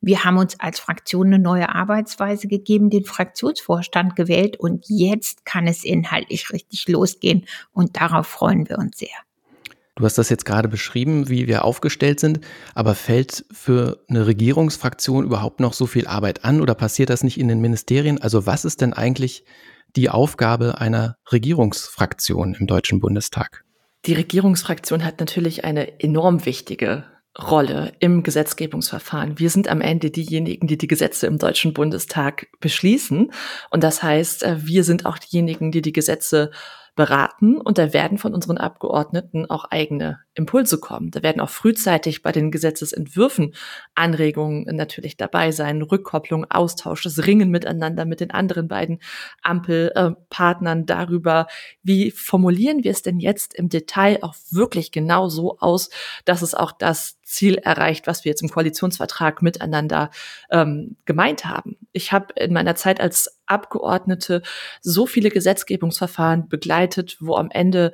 Wir 0.00 0.24
haben 0.24 0.38
uns 0.38 0.58
als 0.60 0.80
Fraktion 0.80 1.28
eine 1.28 1.38
neue 1.38 1.74
Arbeitsweise 1.74 2.48
gegeben, 2.48 2.88
den 2.88 3.04
Fraktionsvorstand 3.04 4.16
gewählt 4.16 4.58
und 4.58 4.86
jetzt 4.88 5.44
kann 5.44 5.66
es 5.66 5.84
inhaltlich 5.84 6.50
richtig 6.52 6.88
losgehen 6.88 7.46
und 7.72 8.00
darauf 8.00 8.26
freuen 8.26 8.66
wir 8.68 8.78
uns 8.78 8.98
sehr. 8.98 9.27
Du 9.98 10.04
hast 10.04 10.16
das 10.16 10.28
jetzt 10.28 10.44
gerade 10.44 10.68
beschrieben, 10.68 11.28
wie 11.28 11.48
wir 11.48 11.64
aufgestellt 11.64 12.20
sind, 12.20 12.38
aber 12.72 12.94
fällt 12.94 13.44
für 13.50 13.98
eine 14.08 14.28
Regierungsfraktion 14.28 15.24
überhaupt 15.24 15.58
noch 15.58 15.72
so 15.72 15.86
viel 15.86 16.06
Arbeit 16.06 16.44
an 16.44 16.60
oder 16.60 16.76
passiert 16.76 17.10
das 17.10 17.24
nicht 17.24 17.36
in 17.36 17.48
den 17.48 17.60
Ministerien? 17.60 18.22
Also 18.22 18.46
was 18.46 18.64
ist 18.64 18.80
denn 18.80 18.92
eigentlich 18.92 19.42
die 19.96 20.08
Aufgabe 20.08 20.80
einer 20.80 21.16
Regierungsfraktion 21.32 22.54
im 22.54 22.68
Deutschen 22.68 23.00
Bundestag? 23.00 23.64
Die 24.06 24.14
Regierungsfraktion 24.14 25.04
hat 25.04 25.18
natürlich 25.18 25.64
eine 25.64 26.00
enorm 26.00 26.46
wichtige 26.46 27.02
Rolle 27.36 27.92
im 27.98 28.22
Gesetzgebungsverfahren. 28.22 29.40
Wir 29.40 29.50
sind 29.50 29.66
am 29.66 29.80
Ende 29.80 30.12
diejenigen, 30.12 30.68
die 30.68 30.78
die 30.78 30.86
Gesetze 30.86 31.26
im 31.26 31.38
Deutschen 31.38 31.72
Bundestag 31.72 32.46
beschließen. 32.60 33.32
Und 33.70 33.82
das 33.82 34.04
heißt, 34.04 34.44
äh, 34.44 34.56
wir 34.64 34.84
sind 34.84 35.06
auch 35.06 35.18
diejenigen, 35.18 35.72
die 35.72 35.82
die 35.82 35.92
Gesetze 35.92 36.52
beraten 36.98 37.58
und 37.58 37.78
da 37.78 37.92
werden 37.92 38.18
von 38.18 38.34
unseren 38.34 38.58
Abgeordneten 38.58 39.48
auch 39.48 39.66
eigene 39.66 40.18
Impulse 40.34 40.80
kommen. 40.80 41.12
Da 41.12 41.22
werden 41.22 41.40
auch 41.40 41.48
frühzeitig 41.48 42.22
bei 42.22 42.32
den 42.32 42.50
Gesetzesentwürfen 42.50 43.54
Anregungen 43.94 44.64
natürlich 44.74 45.16
dabei 45.16 45.52
sein, 45.52 45.80
Rückkopplung, 45.80 46.50
Austausch, 46.50 47.04
das 47.04 47.24
Ringen 47.24 47.50
miteinander 47.50 48.04
mit 48.04 48.18
den 48.18 48.32
anderen 48.32 48.66
beiden 48.66 48.98
Ampelpartnern 49.42 50.86
darüber, 50.86 51.46
wie 51.84 52.10
formulieren 52.10 52.82
wir 52.82 52.90
es 52.90 53.02
denn 53.02 53.20
jetzt 53.20 53.54
im 53.54 53.68
Detail 53.68 54.18
auch 54.22 54.34
wirklich 54.50 54.90
genau 54.90 55.28
so 55.28 55.56
aus, 55.60 55.90
dass 56.24 56.42
es 56.42 56.52
auch 56.52 56.72
das 56.72 57.17
Ziel 57.28 57.56
erreicht, 57.56 58.06
was 58.06 58.24
wir 58.24 58.30
jetzt 58.30 58.42
im 58.42 58.48
Koalitionsvertrag 58.48 59.42
miteinander 59.42 60.10
ähm, 60.50 60.96
gemeint 61.04 61.44
haben. 61.44 61.76
Ich 61.92 62.10
habe 62.12 62.32
in 62.34 62.52
meiner 62.52 62.74
Zeit 62.74 63.00
als 63.00 63.38
Abgeordnete 63.46 64.42
so 64.80 65.06
viele 65.06 65.28
Gesetzgebungsverfahren 65.28 66.48
begleitet, 66.48 67.18
wo 67.20 67.36
am 67.36 67.50
Ende 67.50 67.92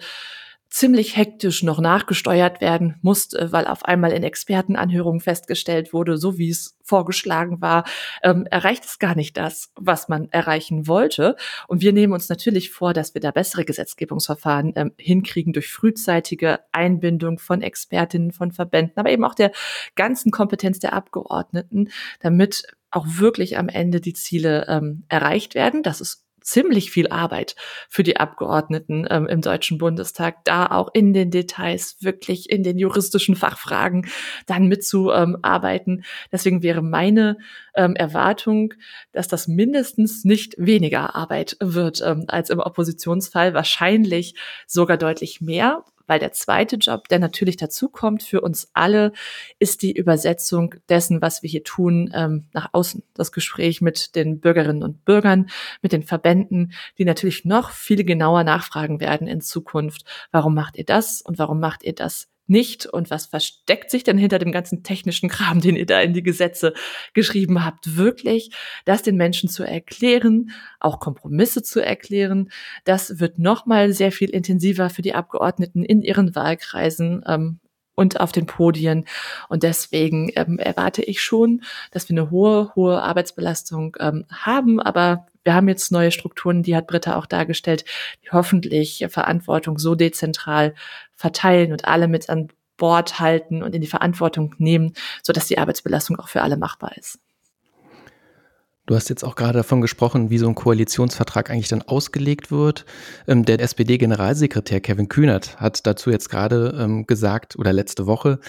ziemlich 0.74 1.16
hektisch 1.16 1.62
noch 1.62 1.78
nachgesteuert 1.78 2.60
werden 2.60 2.96
musste, 3.00 3.52
weil 3.52 3.68
auf 3.68 3.84
einmal 3.84 4.10
in 4.10 4.24
Expertenanhörungen 4.24 5.20
festgestellt 5.20 5.92
wurde, 5.92 6.18
so 6.18 6.36
wie 6.36 6.50
es 6.50 6.76
vorgeschlagen 6.82 7.60
war, 7.60 7.84
ähm, 8.24 8.44
erreicht 8.50 8.84
es 8.84 8.98
gar 8.98 9.14
nicht 9.14 9.36
das, 9.36 9.70
was 9.76 10.08
man 10.08 10.28
erreichen 10.32 10.88
wollte. 10.88 11.36
Und 11.68 11.80
wir 11.80 11.92
nehmen 11.92 12.12
uns 12.12 12.28
natürlich 12.28 12.72
vor, 12.72 12.92
dass 12.92 13.14
wir 13.14 13.20
da 13.20 13.30
bessere 13.30 13.64
Gesetzgebungsverfahren 13.64 14.72
ähm, 14.74 14.90
hinkriegen 14.98 15.52
durch 15.52 15.68
frühzeitige 15.70 16.58
Einbindung 16.72 17.38
von 17.38 17.62
Expertinnen, 17.62 18.32
von 18.32 18.50
Verbänden, 18.50 18.98
aber 18.98 19.10
eben 19.10 19.24
auch 19.24 19.36
der 19.36 19.52
ganzen 19.94 20.32
Kompetenz 20.32 20.80
der 20.80 20.92
Abgeordneten, 20.92 21.90
damit 22.18 22.66
auch 22.90 23.06
wirklich 23.06 23.58
am 23.58 23.68
Ende 23.68 24.00
die 24.00 24.12
Ziele 24.12 24.66
ähm, 24.68 25.04
erreicht 25.08 25.54
werden. 25.54 25.84
Das 25.84 26.00
ist 26.00 26.23
ziemlich 26.44 26.90
viel 26.90 27.08
Arbeit 27.08 27.56
für 27.88 28.02
die 28.02 28.18
Abgeordneten 28.18 29.06
ähm, 29.10 29.26
im 29.26 29.40
Deutschen 29.40 29.78
Bundestag, 29.78 30.44
da 30.44 30.66
auch 30.66 30.90
in 30.92 31.12
den 31.12 31.30
Details, 31.30 31.96
wirklich 32.00 32.50
in 32.50 32.62
den 32.62 32.78
juristischen 32.78 33.34
Fachfragen 33.34 34.06
dann 34.46 34.68
mitzuarbeiten. 34.68 35.98
Ähm, 35.98 36.04
Deswegen 36.30 36.62
wäre 36.62 36.82
meine 36.82 37.38
ähm, 37.74 37.96
Erwartung, 37.96 38.74
dass 39.12 39.26
das 39.26 39.48
mindestens 39.48 40.24
nicht 40.24 40.54
weniger 40.58 41.16
Arbeit 41.16 41.56
wird 41.60 42.02
ähm, 42.04 42.24
als 42.28 42.50
im 42.50 42.60
Oppositionsfall, 42.60 43.54
wahrscheinlich 43.54 44.34
sogar 44.66 44.98
deutlich 44.98 45.40
mehr 45.40 45.84
weil 46.06 46.18
der 46.18 46.32
zweite 46.32 46.76
Job, 46.76 47.08
der 47.08 47.18
natürlich 47.18 47.56
dazukommt 47.56 48.22
für 48.22 48.40
uns 48.40 48.68
alle, 48.72 49.12
ist 49.58 49.82
die 49.82 49.92
Übersetzung 49.92 50.74
dessen, 50.88 51.22
was 51.22 51.42
wir 51.42 51.50
hier 51.50 51.64
tun, 51.64 52.10
ähm, 52.14 52.46
nach 52.52 52.70
außen. 52.72 53.02
Das 53.14 53.32
Gespräch 53.32 53.80
mit 53.80 54.14
den 54.14 54.40
Bürgerinnen 54.40 54.82
und 54.82 55.04
Bürgern, 55.04 55.48
mit 55.82 55.92
den 55.92 56.02
Verbänden, 56.02 56.72
die 56.98 57.04
natürlich 57.04 57.44
noch 57.44 57.70
viel 57.70 58.04
genauer 58.04 58.44
nachfragen 58.44 59.00
werden 59.00 59.26
in 59.26 59.40
Zukunft. 59.40 60.04
Warum 60.30 60.54
macht 60.54 60.76
ihr 60.76 60.84
das 60.84 61.22
und 61.22 61.38
warum 61.38 61.60
macht 61.60 61.82
ihr 61.82 61.94
das 61.94 62.28
nicht 62.46 62.86
und 62.86 63.10
was 63.10 63.26
versteckt 63.26 63.90
sich 63.90 64.04
denn 64.04 64.18
hinter 64.18 64.38
dem 64.38 64.52
ganzen 64.52 64.82
technischen 64.82 65.28
Kram, 65.28 65.60
den 65.60 65.76
ihr 65.76 65.86
da 65.86 66.00
in 66.00 66.12
die 66.12 66.22
Gesetze 66.22 66.74
geschrieben 67.12 67.64
habt, 67.64 67.96
wirklich, 67.96 68.50
das 68.84 69.02
den 69.02 69.16
Menschen 69.16 69.48
zu 69.48 69.64
erklären, 69.64 70.50
auch 70.80 71.00
Kompromisse 71.00 71.62
zu 71.62 71.80
erklären, 71.80 72.50
das 72.84 73.20
wird 73.20 73.38
nochmal 73.38 73.92
sehr 73.92 74.12
viel 74.12 74.30
intensiver 74.30 74.90
für 74.90 75.02
die 75.02 75.14
Abgeordneten 75.14 75.82
in 75.84 76.02
ihren 76.02 76.34
Wahlkreisen 76.34 77.24
ähm, 77.26 77.60
und 77.94 78.20
auf 78.20 78.32
den 78.32 78.46
Podien. 78.46 79.04
Und 79.48 79.62
deswegen 79.62 80.30
ähm, 80.36 80.58
erwarte 80.58 81.02
ich 81.02 81.22
schon, 81.22 81.62
dass 81.92 82.08
wir 82.08 82.18
eine 82.18 82.30
hohe, 82.30 82.74
hohe 82.74 83.00
Arbeitsbelastung 83.02 83.96
ähm, 84.00 84.24
haben. 84.30 84.80
Aber 84.80 85.26
wir 85.44 85.54
haben 85.54 85.68
jetzt 85.68 85.92
neue 85.92 86.10
Strukturen, 86.10 86.62
die 86.62 86.74
hat 86.74 86.86
Britta 86.86 87.16
auch 87.16 87.26
dargestellt, 87.26 87.84
die 88.24 88.30
hoffentlich 88.30 89.06
Verantwortung 89.08 89.78
so 89.78 89.94
dezentral 89.94 90.74
verteilen 91.16 91.72
und 91.72 91.86
alle 91.86 92.08
mit 92.08 92.28
an 92.28 92.48
Bord 92.76 93.20
halten 93.20 93.62
und 93.62 93.74
in 93.74 93.80
die 93.80 93.86
Verantwortung 93.86 94.54
nehmen, 94.58 94.94
sodass 95.22 95.46
die 95.46 95.58
Arbeitsbelastung 95.58 96.18
auch 96.18 96.28
für 96.28 96.42
alle 96.42 96.56
machbar 96.56 96.96
ist. 96.96 97.18
Du 98.86 98.94
hast 98.94 99.08
jetzt 99.08 99.24
auch 99.24 99.34
gerade 99.34 99.58
davon 99.58 99.80
gesprochen, 99.80 100.28
wie 100.28 100.36
so 100.36 100.46
ein 100.46 100.54
Koalitionsvertrag 100.54 101.50
eigentlich 101.50 101.68
dann 101.68 101.80
ausgelegt 101.82 102.50
wird. 102.50 102.84
Ähm, 103.26 103.46
der 103.46 103.60
SPD-Generalsekretär 103.60 104.80
Kevin 104.80 105.08
Kühnert 105.08 105.58
hat 105.58 105.86
dazu 105.86 106.10
jetzt 106.10 106.28
gerade 106.28 106.76
ähm, 106.78 107.06
gesagt 107.06 107.56
oder 107.56 107.72
letzte 107.72 108.06
Woche, 108.06 108.40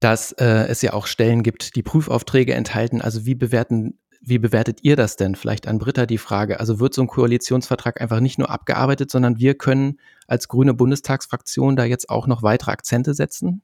dass 0.00 0.32
äh, 0.32 0.66
es 0.66 0.82
ja 0.82 0.94
auch 0.94 1.06
Stellen 1.06 1.44
gibt, 1.44 1.76
die 1.76 1.84
Prüfaufträge 1.84 2.54
enthalten. 2.54 3.00
Also 3.00 3.24
wie 3.24 3.36
bewerten 3.36 3.98
wie 4.24 4.38
bewertet 4.38 4.78
ihr 4.82 4.96
das 4.96 5.16
denn? 5.16 5.34
Vielleicht 5.34 5.66
an 5.66 5.78
Britta 5.78 6.06
die 6.06 6.18
Frage. 6.18 6.60
Also 6.60 6.78
wird 6.78 6.94
so 6.94 7.02
ein 7.02 7.08
Koalitionsvertrag 7.08 8.00
einfach 8.00 8.20
nicht 8.20 8.38
nur 8.38 8.50
abgearbeitet, 8.50 9.10
sondern 9.10 9.38
wir 9.38 9.54
können 9.54 9.98
als 10.28 10.48
grüne 10.48 10.74
Bundestagsfraktion 10.74 11.74
da 11.74 11.84
jetzt 11.84 12.08
auch 12.08 12.26
noch 12.26 12.42
weitere 12.42 12.70
Akzente 12.70 13.14
setzen? 13.14 13.62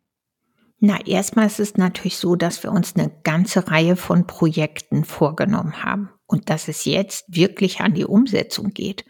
Na, 0.81 1.05
erstmal 1.07 1.47
ist 1.47 1.61
es 1.61 1.77
natürlich 1.77 2.17
so, 2.17 2.37
dass 2.37 2.63
wir 2.63 2.73
uns 2.73 2.95
eine 2.97 3.11
ganze 3.25 3.69
Reihe 3.69 3.97
von 3.97 4.27
Projekten 4.27 5.05
vorgenommen 5.05 5.83
haben 5.83 6.11
und 6.27 6.51
dass 6.51 6.69
es 6.69 6.85
jetzt 6.85 7.25
wirklich 7.29 7.81
an 7.81 7.95
die 7.95 8.05
Umsetzung 8.05 8.71
geht. 8.71 9.05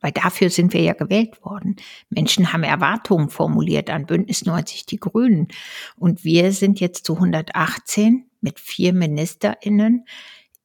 Weil 0.00 0.12
dafür 0.12 0.50
sind 0.50 0.72
wir 0.72 0.82
ja 0.82 0.94
gewählt 0.94 1.44
worden. 1.44 1.76
Menschen 2.10 2.52
haben 2.52 2.64
Erwartungen 2.64 3.28
formuliert 3.28 3.88
an 3.88 4.06
Bündnis 4.06 4.44
90 4.44 4.86
Die 4.86 4.98
Grünen. 4.98 5.48
Und 5.96 6.24
wir 6.24 6.52
sind 6.52 6.80
jetzt 6.80 7.06
zu 7.06 7.14
118 7.14 8.28
mit 8.40 8.58
vier 8.58 8.92
MinisterInnen 8.92 10.04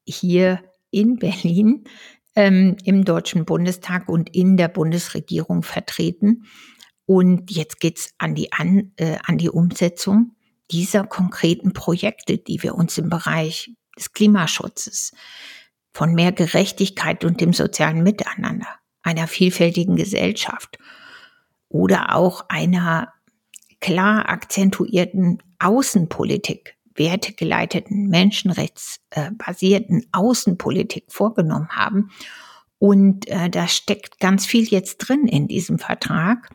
hier 0.08 0.64
in 0.92 1.18
Berlin 1.18 1.84
ähm, 2.36 2.78
im 2.84 3.04
Deutschen 3.04 3.46
Bundestag 3.46 4.08
und 4.08 4.34
in 4.36 4.58
der 4.58 4.68
Bundesregierung 4.68 5.64
vertreten. 5.64 6.46
Und 7.06 7.52
jetzt 7.52 7.80
geht's 7.80 8.14
an 8.18 8.36
an, 8.52 8.92
äh, 8.98 9.18
an 9.24 9.38
die 9.38 9.50
Umsetzung 9.50 10.36
dieser 10.72 11.06
konkreten 11.06 11.74
Projekte, 11.74 12.38
die 12.38 12.62
wir 12.62 12.76
uns 12.76 12.98
im 12.98 13.10
Bereich 13.10 13.72
des 13.98 14.14
Klimaschutzes, 14.14 15.14
von 15.94 16.14
mehr 16.14 16.32
Gerechtigkeit 16.32 17.26
und 17.26 17.42
dem 17.42 17.54
sozialen 17.54 18.04
Miteinander, 18.04 18.68
einer 19.02 19.28
vielfältigen 19.28 19.96
Gesellschaft 19.96 20.78
oder 21.70 22.16
auch 22.16 22.46
einer 22.50 23.14
klar 23.80 24.30
akzentuierten 24.30 25.42
Außenpolitik 25.60 26.77
wertegeleiteten, 26.98 28.08
menschenrechtsbasierten 28.08 30.08
Außenpolitik 30.12 31.06
vorgenommen 31.08 31.70
haben. 31.70 32.10
Und 32.80 33.28
äh, 33.28 33.50
da 33.50 33.68
steckt 33.68 34.20
ganz 34.20 34.46
viel 34.46 34.66
jetzt 34.66 34.98
drin 34.98 35.28
in 35.28 35.48
diesem 35.48 35.80
Vertrag, 35.80 36.50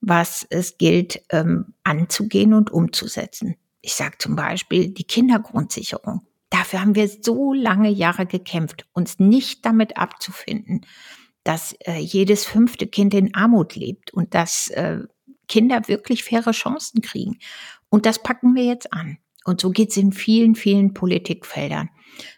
was 0.00 0.46
es 0.48 0.78
gilt 0.78 1.22
ähm, 1.30 1.74
anzugehen 1.84 2.54
und 2.54 2.70
umzusetzen. 2.70 3.56
Ich 3.82 3.94
sage 3.94 4.16
zum 4.18 4.36
Beispiel 4.36 4.88
die 4.88 5.04
Kindergrundsicherung. 5.04 6.22
Dafür 6.50 6.80
haben 6.80 6.94
wir 6.94 7.08
so 7.08 7.52
lange 7.52 7.90
Jahre 7.90 8.26
gekämpft, 8.26 8.86
uns 8.92 9.18
nicht 9.18 9.66
damit 9.66 9.98
abzufinden, 9.98 10.86
dass 11.44 11.74
äh, 11.84 11.98
jedes 11.98 12.44
fünfte 12.44 12.86
Kind 12.86 13.14
in 13.14 13.34
Armut 13.34 13.76
lebt 13.76 14.12
und 14.12 14.34
dass 14.34 14.68
äh, 14.68 15.00
Kinder 15.48 15.86
wirklich 15.86 16.24
faire 16.24 16.52
Chancen 16.52 17.02
kriegen. 17.02 17.38
Und 17.88 18.06
das 18.06 18.22
packen 18.22 18.54
wir 18.54 18.64
jetzt 18.64 18.92
an. 18.92 19.18
Und 19.46 19.60
so 19.60 19.70
geht's 19.70 19.96
in 19.96 20.12
vielen, 20.12 20.56
vielen 20.56 20.92
Politikfeldern. 20.92 21.88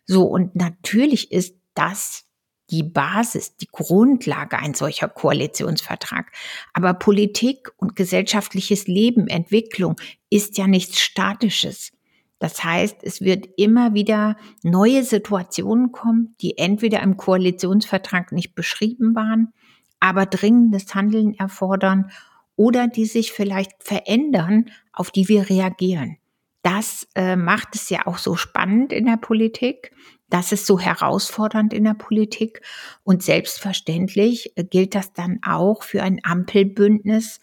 So, 0.04 0.24
und 0.24 0.54
natürlich 0.54 1.32
ist 1.32 1.56
das 1.74 2.24
die 2.70 2.82
Basis, 2.82 3.56
die 3.56 3.68
Grundlage 3.72 4.58
ein 4.58 4.74
solcher 4.74 5.08
Koalitionsvertrag. 5.08 6.30
Aber 6.74 6.92
Politik 6.92 7.70
und 7.78 7.96
gesellschaftliches 7.96 8.86
Leben, 8.86 9.26
Entwicklung 9.26 9.96
ist 10.28 10.58
ja 10.58 10.66
nichts 10.66 11.00
Statisches. 11.00 11.92
Das 12.40 12.62
heißt, 12.62 12.98
es 13.02 13.22
wird 13.22 13.48
immer 13.56 13.94
wieder 13.94 14.36
neue 14.62 15.02
Situationen 15.02 15.92
kommen, 15.92 16.36
die 16.42 16.58
entweder 16.58 17.02
im 17.02 17.16
Koalitionsvertrag 17.16 18.32
nicht 18.32 18.54
beschrieben 18.54 19.14
waren, 19.14 19.54
aber 19.98 20.26
dringendes 20.26 20.94
Handeln 20.94 21.34
erfordern 21.34 22.10
oder 22.54 22.86
die 22.86 23.06
sich 23.06 23.32
vielleicht 23.32 23.82
verändern, 23.82 24.66
auf 24.92 25.10
die 25.10 25.28
wir 25.28 25.48
reagieren 25.48 26.18
das 26.68 27.08
äh, 27.14 27.34
macht 27.34 27.74
es 27.76 27.88
ja 27.88 28.06
auch 28.06 28.18
so 28.18 28.36
spannend 28.36 28.92
in 28.92 29.06
der 29.06 29.16
Politik. 29.16 29.90
Das 30.28 30.52
ist 30.52 30.66
so 30.66 30.78
herausfordernd 30.78 31.72
in 31.72 31.84
der 31.84 31.94
Politik. 31.94 32.60
Und 33.04 33.22
selbstverständlich 33.22 34.52
äh, 34.56 34.64
gilt 34.64 34.94
das 34.94 35.14
dann 35.14 35.40
auch 35.42 35.82
für 35.82 36.02
ein 36.02 36.20
Ampelbündnis. 36.22 37.40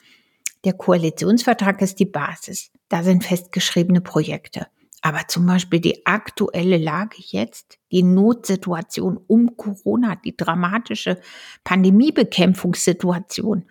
Der 0.64 0.74
Koalitionsvertrag 0.74 1.82
ist 1.82 2.00
die 2.00 2.06
Basis. 2.06 2.72
Da 2.88 3.02
sind 3.02 3.24
festgeschriebene 3.24 4.02
Projekte. 4.02 4.68
Aber 5.02 5.28
zum 5.28 5.48
Beispiel 5.48 5.80
die 5.80 6.06
aktuelle 6.06 6.78
Lage 6.78 7.18
jetzt, 7.18 7.80
die 7.92 8.04
Notsituation 8.04 9.20
um 9.26 9.58
Corona, 9.58 10.18
die 10.18 10.38
dramatische 10.38 11.20
Pandemiebekämpfungssituation, 11.64 13.66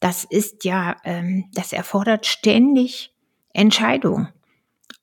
das 0.00 0.24
ist 0.24 0.64
ja, 0.64 0.96
ähm, 1.04 1.50
das 1.52 1.74
erfordert 1.74 2.24
ständig 2.24 3.14
Entscheidungen. 3.52 4.28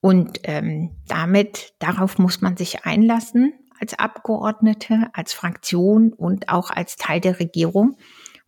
Und 0.00 0.40
ähm, 0.44 0.96
damit, 1.06 1.74
darauf 1.78 2.18
muss 2.18 2.40
man 2.40 2.56
sich 2.56 2.84
einlassen 2.84 3.52
als 3.80 3.98
Abgeordnete, 3.98 5.08
als 5.12 5.32
Fraktion 5.32 6.12
und 6.12 6.48
auch 6.48 6.70
als 6.70 6.96
Teil 6.96 7.20
der 7.20 7.38
Regierung. 7.40 7.96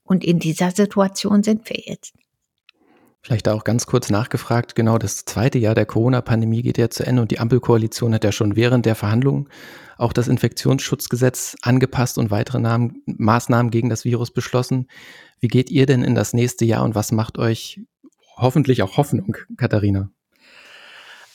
Und 0.02 0.24
in 0.24 0.38
dieser 0.38 0.70
Situation 0.72 1.42
sind 1.42 1.68
wir 1.68 1.80
jetzt. 1.84 2.14
Vielleicht 3.22 3.48
auch 3.48 3.64
ganz 3.64 3.86
kurz 3.86 4.08
nachgefragt, 4.08 4.74
genau 4.74 4.96
das 4.96 5.26
zweite 5.26 5.58
Jahr 5.58 5.74
der 5.74 5.84
Corona-Pandemie 5.84 6.62
geht 6.62 6.78
ja 6.78 6.88
zu 6.88 7.06
Ende 7.06 7.20
und 7.20 7.30
die 7.30 7.38
Ampelkoalition 7.38 8.14
hat 8.14 8.24
ja 8.24 8.32
schon 8.32 8.56
während 8.56 8.86
der 8.86 8.94
Verhandlungen 8.94 9.50
auch 9.98 10.14
das 10.14 10.26
Infektionsschutzgesetz 10.26 11.56
angepasst 11.60 12.16
und 12.16 12.30
weitere 12.30 12.58
Namen, 12.60 13.02
Maßnahmen 13.04 13.70
gegen 13.70 13.90
das 13.90 14.06
Virus 14.06 14.30
beschlossen. 14.30 14.88
Wie 15.38 15.48
geht 15.48 15.70
ihr 15.70 15.84
denn 15.84 16.02
in 16.02 16.14
das 16.14 16.32
nächste 16.32 16.64
Jahr 16.64 16.82
und 16.82 16.94
was 16.94 17.12
macht 17.12 17.36
euch 17.36 17.82
hoffentlich 18.38 18.82
auch 18.82 18.96
Hoffnung, 18.96 19.36
Katharina? 19.58 20.10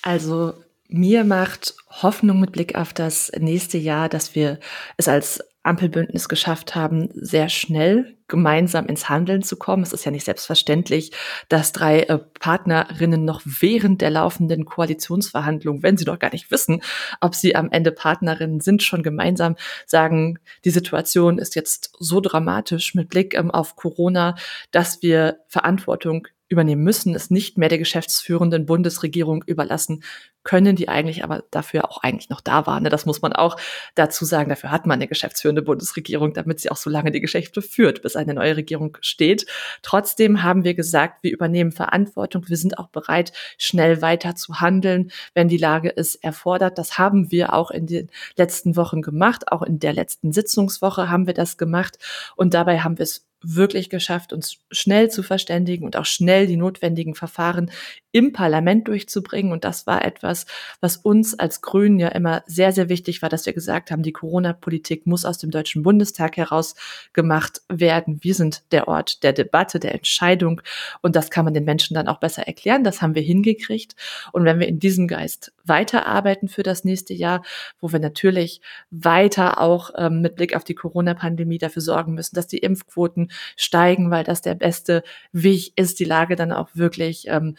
Also 0.06 0.54
mir 0.88 1.24
macht 1.24 1.74
Hoffnung 1.90 2.40
mit 2.40 2.52
Blick 2.52 2.76
auf 2.76 2.94
das 2.94 3.32
nächste 3.40 3.80
Jahr, 3.80 4.08
dass 4.08 4.36
wir 4.36 4.60
es 4.98 5.08
als 5.08 5.44
Ampelbündnis 5.64 6.30
geschafft 6.30 6.76
haben, 6.76 7.10
sehr 7.16 7.50
schnell 7.50 8.16
gemeinsam 8.28 8.86
ins 8.86 9.10
Handeln 9.10 9.42
zu 9.42 9.56
kommen. 9.58 9.82
Es 9.82 9.94
ist 9.94 10.06
ja 10.06 10.12
nicht 10.12 10.26
selbstverständlich, 10.26 11.12
dass 11.50 11.72
drei 11.72 12.02
äh, 12.04 12.20
Partnerinnen 12.20 13.26
noch 13.26 13.42
während 13.46 14.02
der 14.02 14.12
laufenden 14.12 14.66
Koalitionsverhandlungen, 14.66 15.82
wenn 15.82 15.98
sie 15.98 16.06
noch 16.06 16.20
gar 16.20 16.32
nicht 16.32 16.52
wissen, 16.52 16.84
ob 17.20 17.34
sie 17.34 17.56
am 17.56 17.72
Ende 17.72 17.92
Partnerinnen 17.92 18.62
sind, 18.62 18.84
schon 18.84 19.02
gemeinsam 19.02 19.56
sagen, 19.88 20.38
die 20.66 20.70
Situation 20.70 21.40
ist 21.40 21.56
jetzt 21.56 21.94
so 21.98 22.22
dramatisch 22.22 22.94
mit 22.94 23.10
Blick 23.10 23.34
ähm, 23.34 23.50
auf 23.50 23.76
Corona, 23.76 24.36
dass 24.70 25.02
wir 25.02 25.40
Verantwortung 25.48 26.28
übernehmen 26.48 26.84
müssen, 26.84 27.16
es 27.16 27.32
nicht 27.32 27.58
mehr 27.58 27.70
der 27.70 27.80
geschäftsführenden 27.80 28.66
Bundesregierung 28.66 29.44
überlassen 29.46 30.04
können, 30.44 30.76
die 30.76 30.88
eigentlich 30.88 31.24
aber 31.24 31.44
dafür 31.50 31.90
auch 31.90 32.04
eigentlich 32.04 32.30
noch 32.30 32.40
da 32.40 32.68
war. 32.68 32.80
Ne? 32.80 32.90
Das 32.90 33.08
muss 33.08 33.22
man 33.22 33.34
auch 33.34 33.58
dazu 33.96 34.26
sagen. 34.26 34.50
Dafür 34.50 34.72
hat 34.72 34.86
man 34.86 35.00
eine 35.00 35.08
geschäftsführende 35.08 35.64
Bundesregierung, 35.64 36.34
damit 36.34 36.60
sie 36.60 36.70
auch 36.70 36.78
so 36.78 36.90
lange 36.90 37.12
die 37.12 37.20
Geschäfte 37.20 37.64
führt, 37.64 38.04
bis 38.04 38.16
eine 38.16 38.36
neue 38.36 38.56
Regierung 38.56 38.98
steht. 39.02 39.48
Trotzdem 39.82 40.44
haben 40.44 40.64
wir 40.64 40.76
gesagt, 40.76 41.24
wir 41.24 41.32
übernehmen 41.32 41.72
Verantwortung. 41.72 42.48
Wir 42.48 42.58
sind 42.58 42.78
auch 42.78 42.90
bereit, 42.90 43.34
schnell 43.58 44.04
weiter 44.04 44.36
zu 44.36 44.62
handeln, 44.62 45.12
wenn 45.34 45.48
die 45.48 45.58
Lage 45.58 45.92
es 45.96 46.16
erfordert. 46.16 46.78
Das 46.78 47.00
haben 47.00 47.32
wir 47.32 47.54
auch 47.54 47.72
in 47.72 47.88
den 47.88 48.10
letzten 48.38 48.76
Wochen 48.76 49.02
gemacht. 49.02 49.52
Auch 49.52 49.64
in 49.64 49.80
der 49.80 49.94
letzten 49.94 50.32
Sitzungswoche 50.32 51.10
haben 51.10 51.26
wir 51.26 51.34
das 51.34 51.58
gemacht. 51.58 51.98
Und 52.36 52.54
dabei 52.54 52.82
haben 52.82 53.00
wir 53.00 53.04
es 53.04 53.26
wirklich 53.48 53.90
geschafft, 53.90 54.34
uns 54.34 54.58
schnell 54.72 55.10
zu 55.10 55.24
verständigen 55.24 55.86
und 55.86 55.96
auch 55.98 56.06
schnell 56.06 56.48
die 56.48 56.58
notwendigen 56.58 57.16
Verfahren 57.16 57.72
im 58.12 58.32
Parlament 58.32 58.88
durchzubringen. 58.88 59.52
Und 59.52 59.64
das 59.64 59.88
war 59.88 60.06
etwas, 60.06 60.46
was 60.80 60.98
uns 60.98 61.38
als 61.38 61.62
Grünen 61.62 62.00
ja 62.00 62.08
immer 62.10 62.44
sehr, 62.46 62.72
sehr 62.72 62.90
wichtig 62.90 63.22
war, 63.22 63.30
dass 63.30 63.46
wir 63.46 63.54
gesagt 63.54 63.92
haben, 63.92 64.04
die 64.04 64.14
Corona-Politik 64.14 65.06
muss 65.06 65.26
aus 65.26 65.38
dem 65.38 65.52
Deutschen 65.52 65.84
Bundestag 65.84 66.38
heraus 66.38 66.76
gemacht 67.14 67.62
werden. 67.68 68.20
Wir 68.22 68.34
sind 68.34 68.64
der 68.72 68.88
Ort 68.88 69.24
der 69.24 69.34
Debatte, 69.34 69.80
der 69.80 69.94
Entscheidung. 69.94 70.62
Und 71.02 71.16
das 71.16 71.30
kann 71.30 71.46
man 71.46 71.54
den 71.54 71.66
Menschen 71.66 71.94
dann 71.94 72.08
auch 72.08 72.20
besser 72.20 72.48
erklären. 72.48 72.84
Das 72.84 73.02
haben 73.02 73.16
wir 73.16 73.22
hingekriegt. 73.22 73.96
Und 74.32 74.46
wenn 74.46 74.60
wir 74.60 74.68
in 74.68 74.80
diesem 74.80 75.08
Geist 75.08 75.52
weiterarbeiten 75.68 76.48
für 76.48 76.64
das 76.64 76.84
nächste 76.84 77.14
Jahr, 77.14 77.44
wo 77.80 77.92
wir 77.92 78.00
natürlich 78.00 78.62
weiter 78.90 79.60
auch 79.60 79.92
ähm, 79.98 80.22
mit 80.22 80.36
Blick 80.36 80.56
auf 80.56 80.64
die 80.64 80.76
Corona-Pandemie 80.76 81.58
dafür 81.58 81.82
sorgen 81.82 82.14
müssen, 82.14 82.36
dass 82.36 82.48
die 82.48 82.60
Impfquoten 82.60 83.32
steigen, 83.56 84.12
weil 84.12 84.24
das 84.24 84.42
der 84.42 84.56
beste 84.56 85.04
Weg 85.32 85.74
ist, 85.76 86.00
die 86.00 86.06
Lage 86.06 86.36
dann 86.36 86.52
auch 86.52 86.70
wirklich 86.74 87.26
ähm, 87.28 87.56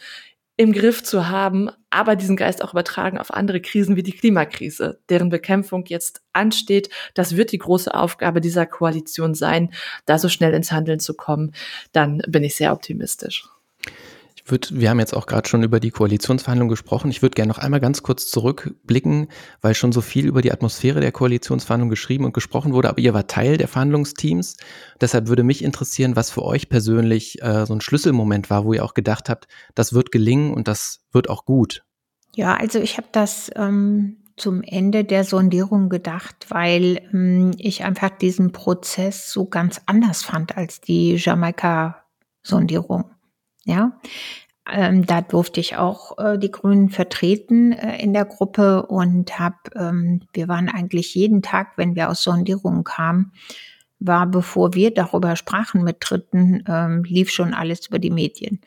im 0.57 0.73
Griff 0.73 1.03
zu 1.03 1.29
haben, 1.29 1.69
aber 1.91 2.15
diesen 2.15 2.35
Geist 2.35 2.63
auch 2.63 2.73
übertragen 2.73 3.19
auf 3.19 3.31
andere 3.31 3.61
Krisen 3.61 3.95
wie 3.95 4.03
die 4.03 4.11
Klimakrise, 4.11 4.99
deren 5.07 5.29
Bekämpfung 5.29 5.85
jetzt 5.85 6.23
ansteht. 6.33 6.89
Das 7.13 7.37
wird 7.37 7.51
die 7.51 7.59
große 7.59 7.93
Aufgabe 7.93 8.41
dieser 8.41 8.65
Koalition 8.65 9.35
sein, 9.35 9.71
da 10.05 10.17
so 10.17 10.29
schnell 10.29 10.55
ins 10.55 10.71
Handeln 10.71 10.99
zu 10.99 11.13
kommen. 11.13 11.53
Dann 11.91 12.23
bin 12.27 12.43
ich 12.43 12.55
sehr 12.55 12.73
optimistisch 12.73 13.47
würd, 14.51 14.79
wir 14.79 14.89
haben 14.89 14.99
jetzt 14.99 15.15
auch 15.15 15.25
gerade 15.25 15.47
schon 15.47 15.63
über 15.63 15.79
die 15.79 15.91
Koalitionsverhandlungen 15.91 16.69
gesprochen. 16.69 17.09
Ich 17.11 17.21
würde 17.21 17.35
gerne 17.35 17.49
noch 17.49 17.57
einmal 17.57 17.79
ganz 17.79 18.03
kurz 18.03 18.27
zurückblicken, 18.29 19.27
weil 19.61 19.75
schon 19.75 19.91
so 19.91 20.01
viel 20.01 20.25
über 20.25 20.41
die 20.41 20.51
Atmosphäre 20.51 20.99
der 20.99 21.11
Koalitionsverhandlungen 21.11 21.89
geschrieben 21.89 22.25
und 22.25 22.33
gesprochen 22.33 22.73
wurde, 22.73 22.89
aber 22.89 22.99
ihr 22.99 23.13
war 23.13 23.27
Teil 23.27 23.57
der 23.57 23.67
Verhandlungsteams. 23.67 24.57
Deshalb 25.01 25.27
würde 25.27 25.43
mich 25.43 25.63
interessieren, 25.63 26.15
was 26.15 26.31
für 26.31 26.43
euch 26.43 26.69
persönlich 26.69 27.41
äh, 27.41 27.65
so 27.65 27.73
ein 27.73 27.81
Schlüsselmoment 27.81 28.49
war, 28.49 28.65
wo 28.65 28.73
ihr 28.73 28.83
auch 28.83 28.93
gedacht 28.93 29.29
habt, 29.29 29.47
das 29.75 29.93
wird 29.93 30.11
gelingen 30.11 30.53
und 30.53 30.67
das 30.67 31.05
wird 31.11 31.29
auch 31.29 31.45
gut. 31.45 31.83
Ja, 32.35 32.55
also 32.55 32.79
ich 32.79 32.97
habe 32.97 33.07
das 33.11 33.51
ähm, 33.55 34.17
zum 34.37 34.61
Ende 34.61 35.03
der 35.03 35.23
Sondierung 35.23 35.89
gedacht, 35.89 36.45
weil 36.49 37.01
ähm, 37.11 37.51
ich 37.57 37.83
einfach 37.83 38.11
diesen 38.11 38.51
Prozess 38.51 39.31
so 39.31 39.45
ganz 39.45 39.81
anders 39.87 40.23
fand 40.23 40.55
als 40.55 40.79
die 40.79 41.15
Jamaika-Sondierung. 41.15 43.05
Ja, 43.67 43.99
ähm, 44.71 45.05
da 45.05 45.19
durfte 45.21 45.59
ich 45.59 45.75
auch 45.75 46.17
äh, 46.17 46.39
die 46.39 46.51
Grünen 46.51 46.89
vertreten 46.89 47.73
äh, 47.73 48.01
in 48.01 48.13
der 48.13 48.23
Gruppe 48.23 48.85
und 48.85 49.37
hab, 49.37 49.75
ähm, 49.75 50.21
wir 50.31 50.47
waren 50.47 50.69
eigentlich 50.69 51.13
jeden 51.15 51.41
Tag, 51.41 51.73
wenn 51.75 51.95
wir 51.95 52.09
aus 52.09 52.23
Sondierungen 52.23 52.85
kamen, 52.85 53.33
war, 53.99 54.25
bevor 54.25 54.73
wir 54.73 54.93
darüber 54.93 55.35
sprachen 55.35 55.83
mit 55.83 55.97
Dritten, 55.99 56.63
ähm, 56.65 57.03
lief 57.03 57.29
schon 57.29 57.53
alles 57.53 57.87
über 57.87 57.99
die 57.99 58.09
Medien. 58.09 58.61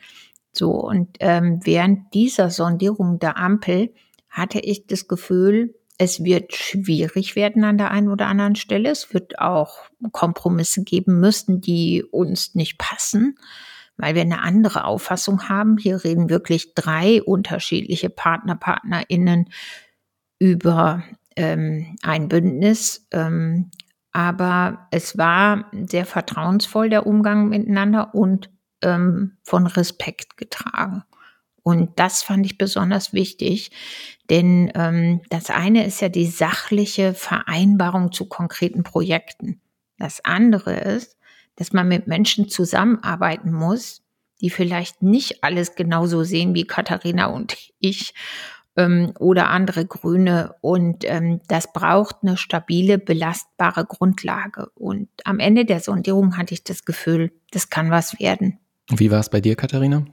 So, 0.53 0.71
und 0.71 1.17
ähm, 1.19 1.61
während 1.63 2.13
dieser 2.13 2.51
Sondierung 2.51 3.17
der 3.17 3.37
Ampel 3.37 3.91
hatte 4.29 4.59
ich 4.59 4.85
das 4.85 5.07
Gefühl, 5.07 5.73
es 5.97 6.23
wird 6.23 6.53
schwierig 6.53 7.35
werden 7.35 7.63
an 7.63 7.79
der 7.79 7.89
einen 7.89 8.09
oder 8.09 8.27
anderen 8.27 8.55
Stelle. 8.55 8.89
Es 8.89 9.15
wird 9.15 9.39
auch 9.39 9.77
Kompromisse 10.11 10.83
geben 10.83 11.19
müssen, 11.19 11.59
die 11.59 12.03
uns 12.03 12.53
nicht 12.53 12.77
passen 12.77 13.37
weil 13.97 14.15
wir 14.15 14.21
eine 14.21 14.41
andere 14.41 14.85
Auffassung 14.85 15.49
haben. 15.49 15.77
Hier 15.77 16.03
reden 16.03 16.29
wirklich 16.29 16.73
drei 16.73 17.21
unterschiedliche 17.21 18.09
Partner, 18.09 18.55
PartnerInnen 18.55 19.49
über 20.39 21.03
ähm, 21.35 21.95
ein 22.01 22.27
Bündnis. 22.27 23.07
Ähm, 23.11 23.71
aber 24.11 24.87
es 24.91 25.17
war 25.17 25.71
sehr 25.87 26.05
vertrauensvoll 26.05 26.89
der 26.89 27.07
Umgang 27.07 27.49
miteinander 27.49 28.13
und 28.13 28.49
ähm, 28.81 29.37
von 29.43 29.67
Respekt 29.67 30.37
getragen. 30.37 31.03
Und 31.63 31.99
das 31.99 32.23
fand 32.23 32.45
ich 32.45 32.57
besonders 32.57 33.13
wichtig, 33.13 33.71
denn 34.29 34.71
ähm, 34.73 35.21
das 35.29 35.49
eine 35.49 35.85
ist 35.85 36.01
ja 36.01 36.09
die 36.09 36.25
sachliche 36.25 37.13
Vereinbarung 37.13 38.11
zu 38.11 38.27
konkreten 38.27 38.83
Projekten. 38.83 39.61
Das 39.97 40.25
andere 40.25 40.73
ist, 40.79 41.17
dass 41.61 41.73
man 41.73 41.87
mit 41.87 42.07
Menschen 42.07 42.49
zusammenarbeiten 42.49 43.53
muss, 43.53 44.01
die 44.41 44.49
vielleicht 44.49 45.03
nicht 45.03 45.43
alles 45.43 45.75
genauso 45.75 46.23
sehen 46.23 46.55
wie 46.55 46.65
Katharina 46.65 47.27
und 47.27 47.55
ich 47.77 48.15
ähm, 48.75 49.13
oder 49.19 49.51
andere 49.51 49.85
Grüne. 49.85 50.55
Und 50.61 51.03
ähm, 51.05 51.39
das 51.47 51.71
braucht 51.71 52.15
eine 52.23 52.35
stabile, 52.35 52.97
belastbare 52.97 53.85
Grundlage. 53.85 54.71
Und 54.73 55.09
am 55.23 55.37
Ende 55.37 55.63
der 55.65 55.81
Sondierung 55.81 56.35
hatte 56.35 56.55
ich 56.55 56.63
das 56.63 56.83
Gefühl, 56.83 57.31
das 57.51 57.69
kann 57.69 57.91
was 57.91 58.19
werden. 58.19 58.57
Wie 58.89 59.11
war 59.11 59.19
es 59.19 59.29
bei 59.29 59.39
dir, 59.39 59.55
Katharina? 59.55 60.03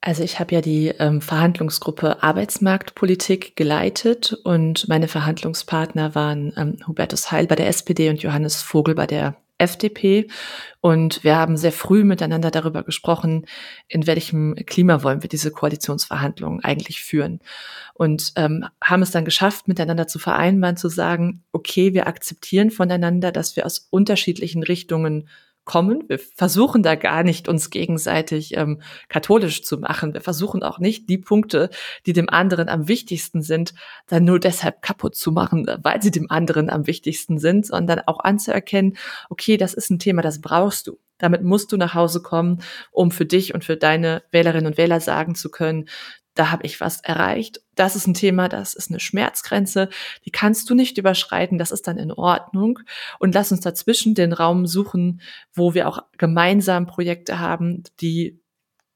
Also 0.00 0.22
ich 0.22 0.38
habe 0.38 0.54
ja 0.54 0.60
die 0.60 0.90
ähm, 0.96 1.20
Verhandlungsgruppe 1.20 2.22
Arbeitsmarktpolitik 2.22 3.56
geleitet 3.56 4.32
und 4.44 4.86
meine 4.86 5.08
Verhandlungspartner 5.08 6.14
waren 6.14 6.52
ähm, 6.56 6.76
Hubertus 6.86 7.32
Heil 7.32 7.48
bei 7.48 7.56
der 7.56 7.66
SPD 7.66 8.10
und 8.10 8.22
Johannes 8.22 8.62
Vogel 8.62 8.94
bei 8.94 9.08
der 9.08 9.41
FDP. 9.62 10.28
Und 10.80 11.22
wir 11.24 11.36
haben 11.36 11.56
sehr 11.56 11.72
früh 11.72 12.04
miteinander 12.04 12.50
darüber 12.50 12.82
gesprochen, 12.82 13.46
in 13.88 14.06
welchem 14.06 14.56
Klima 14.66 15.02
wollen 15.02 15.22
wir 15.22 15.28
diese 15.28 15.50
Koalitionsverhandlungen 15.50 16.64
eigentlich 16.64 17.02
führen. 17.02 17.40
Und 17.94 18.32
ähm, 18.36 18.66
haben 18.82 19.02
es 19.02 19.12
dann 19.12 19.24
geschafft, 19.24 19.68
miteinander 19.68 20.08
zu 20.08 20.18
vereinbaren, 20.18 20.76
zu 20.76 20.88
sagen, 20.88 21.44
okay, 21.52 21.94
wir 21.94 22.06
akzeptieren 22.06 22.70
voneinander, 22.70 23.32
dass 23.32 23.56
wir 23.56 23.64
aus 23.64 23.86
unterschiedlichen 23.90 24.62
Richtungen 24.62 25.28
kommen. 25.64 26.04
Wir 26.08 26.18
versuchen 26.18 26.82
da 26.82 26.94
gar 26.94 27.22
nicht, 27.22 27.48
uns 27.48 27.70
gegenseitig 27.70 28.56
ähm, 28.56 28.82
katholisch 29.08 29.62
zu 29.62 29.78
machen. 29.78 30.14
Wir 30.14 30.20
versuchen 30.20 30.62
auch 30.62 30.78
nicht, 30.78 31.08
die 31.08 31.18
Punkte, 31.18 31.70
die 32.06 32.12
dem 32.12 32.28
anderen 32.28 32.68
am 32.68 32.88
wichtigsten 32.88 33.42
sind, 33.42 33.74
dann 34.08 34.24
nur 34.24 34.40
deshalb 34.40 34.82
kaputt 34.82 35.14
zu 35.14 35.32
machen, 35.32 35.66
weil 35.82 36.02
sie 36.02 36.10
dem 36.10 36.30
anderen 36.30 36.70
am 36.70 36.86
wichtigsten 36.86 37.38
sind, 37.38 37.66
sondern 37.66 38.00
auch 38.06 38.20
anzuerkennen, 38.20 38.96
okay, 39.30 39.56
das 39.56 39.74
ist 39.74 39.90
ein 39.90 39.98
Thema, 39.98 40.22
das 40.22 40.40
brauchst 40.40 40.86
du. 40.86 40.98
Damit 41.18 41.44
musst 41.44 41.70
du 41.70 41.76
nach 41.76 41.94
Hause 41.94 42.20
kommen, 42.20 42.62
um 42.90 43.12
für 43.12 43.24
dich 43.24 43.54
und 43.54 43.64
für 43.64 43.76
deine 43.76 44.24
Wählerinnen 44.32 44.66
und 44.66 44.76
Wähler 44.76 44.98
sagen 44.98 45.36
zu 45.36 45.50
können, 45.50 45.88
da 46.34 46.50
habe 46.50 46.64
ich 46.64 46.80
was 46.80 47.00
erreicht. 47.00 47.60
Das 47.74 47.96
ist 47.96 48.06
ein 48.06 48.14
Thema, 48.14 48.48
das 48.48 48.74
ist 48.74 48.90
eine 48.90 49.00
Schmerzgrenze, 49.00 49.88
die 50.24 50.30
kannst 50.30 50.68
du 50.68 50.74
nicht 50.74 50.98
überschreiten, 50.98 51.58
das 51.58 51.70
ist 51.70 51.86
dann 51.86 51.98
in 51.98 52.12
Ordnung. 52.12 52.80
Und 53.18 53.34
lass 53.34 53.52
uns 53.52 53.60
dazwischen 53.60 54.14
den 54.14 54.32
Raum 54.32 54.66
suchen, 54.66 55.20
wo 55.52 55.74
wir 55.74 55.88
auch 55.88 56.00
gemeinsam 56.18 56.86
Projekte 56.86 57.38
haben, 57.38 57.84
die 58.00 58.41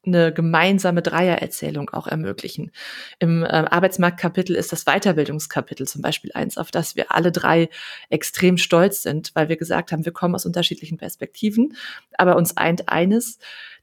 eine 0.06 0.32
gemeinsame 0.32 1.02
Dreiererzählung 1.02 1.90
auch 1.90 2.06
ermöglichen. 2.06 2.70
Im 3.18 3.42
äh, 3.42 3.46
Arbeitsmarktkapitel 3.46 4.54
ist 4.56 4.72
das 4.72 4.84
Weiterbildungskapitel 4.84 5.86
zum 5.86 6.02
Beispiel 6.02 6.30
eins, 6.34 6.58
auf 6.58 6.70
das 6.70 6.96
wir 6.96 7.12
alle 7.12 7.32
drei 7.32 7.68
extrem 8.08 8.58
stolz 8.58 9.02
sind, 9.02 9.32
weil 9.34 9.48
wir 9.48 9.56
gesagt 9.56 9.92
haben, 9.92 10.04
wir 10.04 10.12
kommen 10.12 10.34
aus 10.34 10.46
unterschiedlichen 10.46 10.98
Perspektiven, 10.98 11.76
aber 12.16 12.36
uns 12.36 12.56
eint 12.56 12.88
eines, 12.88 13.38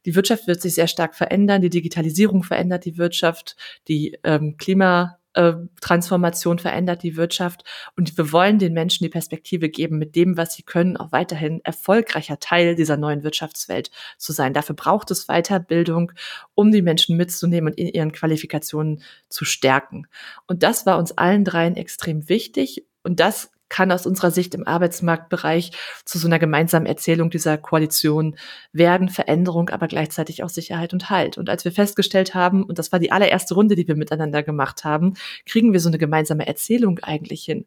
die 0.05 0.15
Wirtschaft 0.15 0.47
wird 0.47 0.61
sich 0.61 0.75
sehr 0.75 0.87
stark 0.87 1.15
verändern, 1.15 1.61
die 1.61 1.69
Digitalisierung 1.69 2.43
verändert 2.43 2.85
die 2.85 2.97
Wirtschaft, 2.97 3.55
die 3.87 4.17
ähm, 4.23 4.57
Klima 4.57 5.19
äh, 5.33 5.53
Transformation 5.81 6.59
verändert 6.59 7.03
die 7.03 7.15
Wirtschaft 7.15 7.63
und 7.95 8.17
wir 8.17 8.31
wollen 8.31 8.59
den 8.59 8.73
Menschen 8.73 9.03
die 9.03 9.09
Perspektive 9.09 9.69
geben, 9.69 9.97
mit 9.97 10.15
dem, 10.15 10.37
was 10.37 10.53
sie 10.53 10.63
können, 10.63 10.97
auch 10.97 11.11
weiterhin 11.11 11.61
erfolgreicher 11.63 12.39
Teil 12.39 12.75
dieser 12.75 12.97
neuen 12.97 13.23
Wirtschaftswelt 13.23 13.91
zu 14.17 14.33
sein. 14.33 14.53
Dafür 14.53 14.75
braucht 14.75 15.11
es 15.11 15.27
Weiterbildung, 15.27 16.11
um 16.55 16.71
die 16.71 16.81
Menschen 16.81 17.17
mitzunehmen 17.17 17.73
und 17.73 17.79
in 17.79 17.87
ihren 17.87 18.11
Qualifikationen 18.11 19.01
zu 19.29 19.45
stärken. 19.45 20.07
Und 20.47 20.63
das 20.63 20.85
war 20.85 20.97
uns 20.97 21.17
allen 21.17 21.43
dreien 21.43 21.75
extrem 21.75 22.29
wichtig. 22.29 22.85
Und 23.03 23.19
das 23.19 23.52
kann 23.73 23.91
aus 23.91 24.05
unserer 24.05 24.29
Sicht 24.29 24.53
im 24.53 24.67
Arbeitsmarktbereich 24.67 25.71
zu 26.05 26.19
so 26.19 26.27
einer 26.27 26.37
gemeinsamen 26.37 26.85
Erzählung 26.85 27.31
dieser 27.31 27.57
Koalition 27.57 28.35
werden, 28.71 29.09
Veränderung, 29.09 29.69
aber 29.69 29.87
gleichzeitig 29.87 30.43
auch 30.43 30.49
Sicherheit 30.49 30.93
und 30.93 31.09
Halt. 31.09 31.39
Und 31.39 31.49
als 31.49 31.65
wir 31.65 31.71
festgestellt 31.71 32.35
haben, 32.35 32.61
und 32.61 32.77
das 32.77 32.91
war 32.91 32.99
die 32.99 33.11
allererste 33.11 33.55
Runde, 33.55 33.73
die 33.75 33.87
wir 33.87 33.95
miteinander 33.95 34.43
gemacht 34.43 34.83
haben, 34.83 35.15
kriegen 35.47 35.73
wir 35.73 35.79
so 35.79 35.89
eine 35.89 35.97
gemeinsame 35.97 36.45
Erzählung 36.45 36.99
eigentlich 36.99 37.45
hin. 37.45 37.65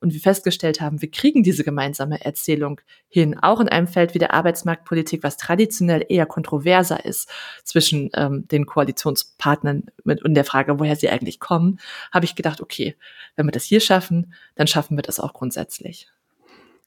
Und 0.00 0.12
wir 0.12 0.20
festgestellt 0.20 0.80
haben, 0.80 1.00
wir 1.00 1.10
kriegen 1.12 1.44
diese 1.44 1.62
gemeinsame 1.62 2.24
Erzählung 2.24 2.80
hin, 3.08 3.38
auch 3.40 3.60
in 3.60 3.68
einem 3.68 3.86
Feld 3.86 4.12
wie 4.12 4.18
der 4.18 4.34
Arbeitsmarktpolitik, 4.34 5.22
was 5.22 5.36
traditionell 5.36 6.04
eher 6.08 6.26
kontroverser 6.26 7.04
ist 7.04 7.30
zwischen 7.62 8.10
ähm, 8.14 8.48
den 8.48 8.66
Koalitionspartnern 8.66 9.84
mit, 10.02 10.24
und 10.24 10.34
der 10.34 10.44
Frage, 10.44 10.80
woher 10.80 10.96
sie 10.96 11.10
eigentlich 11.10 11.38
kommen, 11.38 11.78
habe 12.10 12.24
ich 12.24 12.34
gedacht, 12.34 12.60
okay, 12.60 12.96
wenn 13.36 13.46
wir 13.46 13.52
das 13.52 13.64
hier 13.64 13.80
schaffen, 13.80 14.34
dann 14.56 14.66
schaffen 14.66 14.96
wir 14.96 15.02
das 15.02 15.20
auch 15.20 15.32
grundsätzlich. 15.44 16.08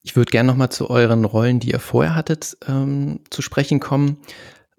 Ich 0.01 0.15
würde 0.15 0.31
gerne 0.31 0.47
nochmal 0.47 0.71
zu 0.71 0.89
euren 0.89 1.25
Rollen, 1.25 1.59
die 1.59 1.71
ihr 1.71 1.79
vorher 1.79 2.15
hattet, 2.15 2.57
ähm, 2.67 3.19
zu 3.29 3.43
sprechen 3.43 3.79
kommen. 3.79 4.17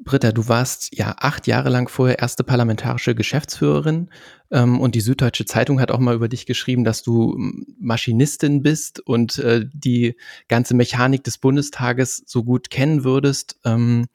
Britta, 0.00 0.32
du 0.32 0.48
warst 0.48 0.96
ja 0.96 1.14
acht 1.20 1.46
Jahre 1.46 1.68
lang 1.68 1.88
vorher 1.88 2.18
erste 2.18 2.42
parlamentarische 2.42 3.14
Geschäftsführerin 3.14 4.10
ähm, 4.50 4.80
und 4.80 4.96
die 4.96 5.00
Süddeutsche 5.00 5.44
Zeitung 5.44 5.80
hat 5.80 5.92
auch 5.92 6.00
mal 6.00 6.16
über 6.16 6.28
dich 6.28 6.44
geschrieben, 6.44 6.82
dass 6.82 7.04
du 7.04 7.36
Maschinistin 7.78 8.62
bist 8.62 8.98
und 8.98 9.38
äh, 9.38 9.64
die 9.72 10.16
ganze 10.48 10.74
Mechanik 10.74 11.22
des 11.22 11.38
Bundestages 11.38 12.24
so 12.26 12.42
gut 12.42 12.70
kennen 12.70 13.04
würdest. 13.04 13.60
Ähm, 13.64 14.06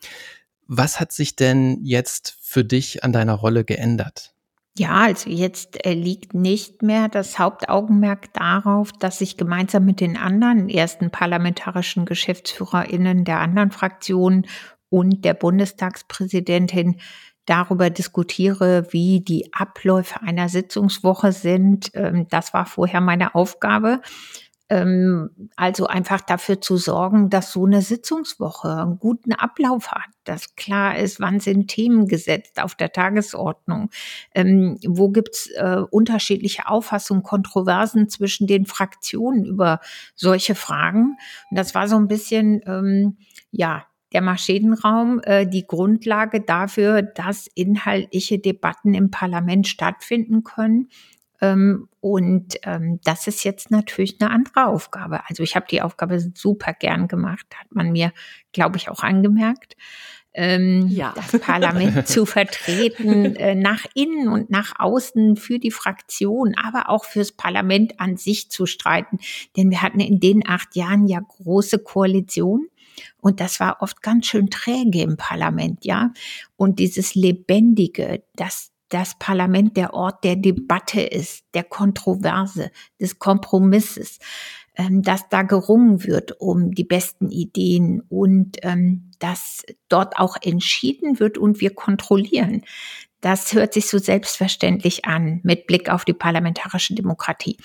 was 0.67 0.99
hat 0.99 1.13
sich 1.13 1.38
denn 1.38 1.80
jetzt 1.86 2.36
für 2.41 2.65
dich 2.65 3.06
an 3.06 3.13
deiner 3.13 3.36
Rolle 3.36 3.63
geändert? 3.63 4.34
Ja, 4.75 5.01
also 5.01 5.29
jetzt 5.29 5.86
äh, 5.86 5.93
liegt 5.93 6.33
nicht 6.33 6.81
mehr 6.81 7.07
das 7.07 7.38
Hauptaugenmerk 7.38 8.33
darauf, 8.33 8.91
dass 8.91 9.21
ich 9.21 9.38
gemeinsam 9.38 9.86
mit 9.86 9.99
den 9.99 10.17
anderen 10.17 10.67
ersten 10.67 11.12
parlamentarischen 11.12 12.05
Geschäftsführerinnen 12.05 13.23
der 13.23 13.39
anderen 13.39 13.69
Fraktionen 13.69 14.47
und 14.89 15.25
der 15.25 15.36
Bundestagspräsidentin 15.36 16.99
darüber 17.45 17.91
diskutiere, 17.91 18.88
wie 18.91 19.21
die 19.21 19.53
Abläufe 19.53 20.21
einer 20.21 20.49
Sitzungswoche 20.49 21.33
sind. 21.33 21.91
Ähm, 21.93 22.27
das 22.29 22.53
war 22.55 22.65
vorher 22.65 23.01
meine 23.01 23.36
Aufgabe. 23.36 24.01
Ähm, 24.69 25.30
also 25.58 25.88
einfach 25.88 26.21
dafür 26.21 26.62
zu 26.62 26.78
sorgen, 26.78 27.30
dass 27.30 27.52
so 27.52 27.65
eine 27.65 27.82
Sitzungswoche 27.82 28.69
einen 28.69 28.97
guten 28.97 29.34
Ablauf 29.34 29.91
hat, 29.91 30.10
dass 30.23 30.56
klar 30.56 30.97
ist, 30.97 31.19
wann 31.19 31.41
sind 31.41 31.67
Themen 31.67 32.08
gesetzt 32.08 32.62
auf 32.62 32.73
der 32.76 32.91
Tagesordnung, 32.91 33.89
ähm, 34.34 34.80
wo 34.88 35.10
gibt's 35.10 35.49
äh, 35.52 35.82
unterschiedliche 35.91 36.67
Auffassungen, 36.69 37.23
Kontroversen 37.23 38.08
zwischen 38.08 38.47
den 38.47 38.65
Fraktionen 38.65 39.45
über 39.45 39.82
solche 40.15 40.56
Fragen. 40.56 41.17
Und 41.52 41.58
das 41.58 41.76
war 41.76 41.89
so 41.89 41.97
ein 41.97 42.08
bisschen, 42.08 42.62
ähm, 42.65 43.17
ja, 43.52 43.86
der 44.13 44.21
Maschinenraum 44.21 45.19
äh, 45.23 45.45
die 45.45 45.65
Grundlage 45.67 46.39
dafür, 46.39 47.02
dass 47.02 47.47
inhaltliche 47.47 48.39
Debatten 48.39 48.93
im 48.93 49.12
Parlament 49.12 49.67
stattfinden 49.67 50.43
können 50.43 50.89
und 51.99 52.56
ähm, 52.63 52.99
das 53.03 53.27
ist 53.27 53.43
jetzt 53.43 53.71
natürlich 53.71 54.19
eine 54.19 54.29
andere 54.29 54.67
Aufgabe. 54.67 55.21
Also 55.27 55.43
ich 55.43 55.56
habe 55.56 55.65
die 55.69 55.82
Aufgabe 55.82 56.19
super 56.19 56.73
gern 56.73 57.08
gemacht, 57.08 57.45
hat 57.56 57.73
man 57.73 57.91
mir, 57.91 58.13
glaube 58.51 58.77
ich, 58.77 58.89
auch 58.89 59.03
angemerkt. 59.03 59.75
Ähm, 60.36 60.88
ja. 60.88 61.13
das 61.15 61.39
Parlament 61.39 62.08
zu 62.08 62.25
vertreten, 62.27 63.36
äh, 63.36 63.53
nach 63.53 63.86
innen 63.93 64.29
und 64.29 64.49
nach 64.49 64.73
außen 64.79 65.36
für 65.36 65.60
die 65.60 65.69
Fraktion, 65.69 66.56
aber 66.56 66.89
auch 66.89 67.06
fürs 67.06 67.32
Parlament 67.32 67.99
an 67.99 68.17
sich 68.17 68.49
zu 68.49 68.65
streiten. 68.65 69.19
Denn 69.56 69.69
wir 69.69 69.84
hatten 69.84 69.99
in 69.99 70.19
den 70.19 70.47
acht 70.47 70.75
Jahren 70.75 71.08
ja 71.08 71.19
große 71.19 71.79
Koalitionen. 71.79 72.67
Und 73.21 73.39
das 73.39 73.60
war 73.60 73.82
oft 73.82 74.01
ganz 74.01 74.25
schön 74.27 74.49
träge 74.49 75.01
im 75.01 75.17
Parlament, 75.17 75.86
ja. 75.86 76.12
Und 76.58 76.79
dieses 76.79 77.15
Lebendige, 77.15 78.23
das 78.36 78.72
das 78.93 79.17
Parlament 79.17 79.75
der 79.75 79.93
Ort 79.93 80.23
der 80.23 80.36
Debatte 80.36 81.01
ist, 81.01 81.45
der 81.53 81.63
Kontroverse, 81.63 82.71
des 83.01 83.17
Kompromisses, 83.17 84.19
ähm, 84.75 85.01
dass 85.01 85.29
da 85.29 85.41
gerungen 85.41 86.03
wird 86.06 86.39
um 86.39 86.71
die 86.71 86.84
besten 86.84 87.29
Ideen 87.29 88.01
und 88.10 88.58
ähm, 88.62 89.12
dass 89.19 89.63
dort 89.89 90.19
auch 90.19 90.38
entschieden 90.41 91.19
wird 91.19 91.38
und 91.38 91.60
wir 91.60 91.73
kontrollieren. 91.73 92.63
Das 93.21 93.53
hört 93.53 93.73
sich 93.73 93.88
so 93.88 93.97
selbstverständlich 93.97 95.06
an 95.06 95.39
mit 95.43 95.65
Blick 95.65 95.89
auf 95.89 96.06
die 96.06 96.13
parlamentarische 96.13 96.93
Demokratie. 96.93 97.58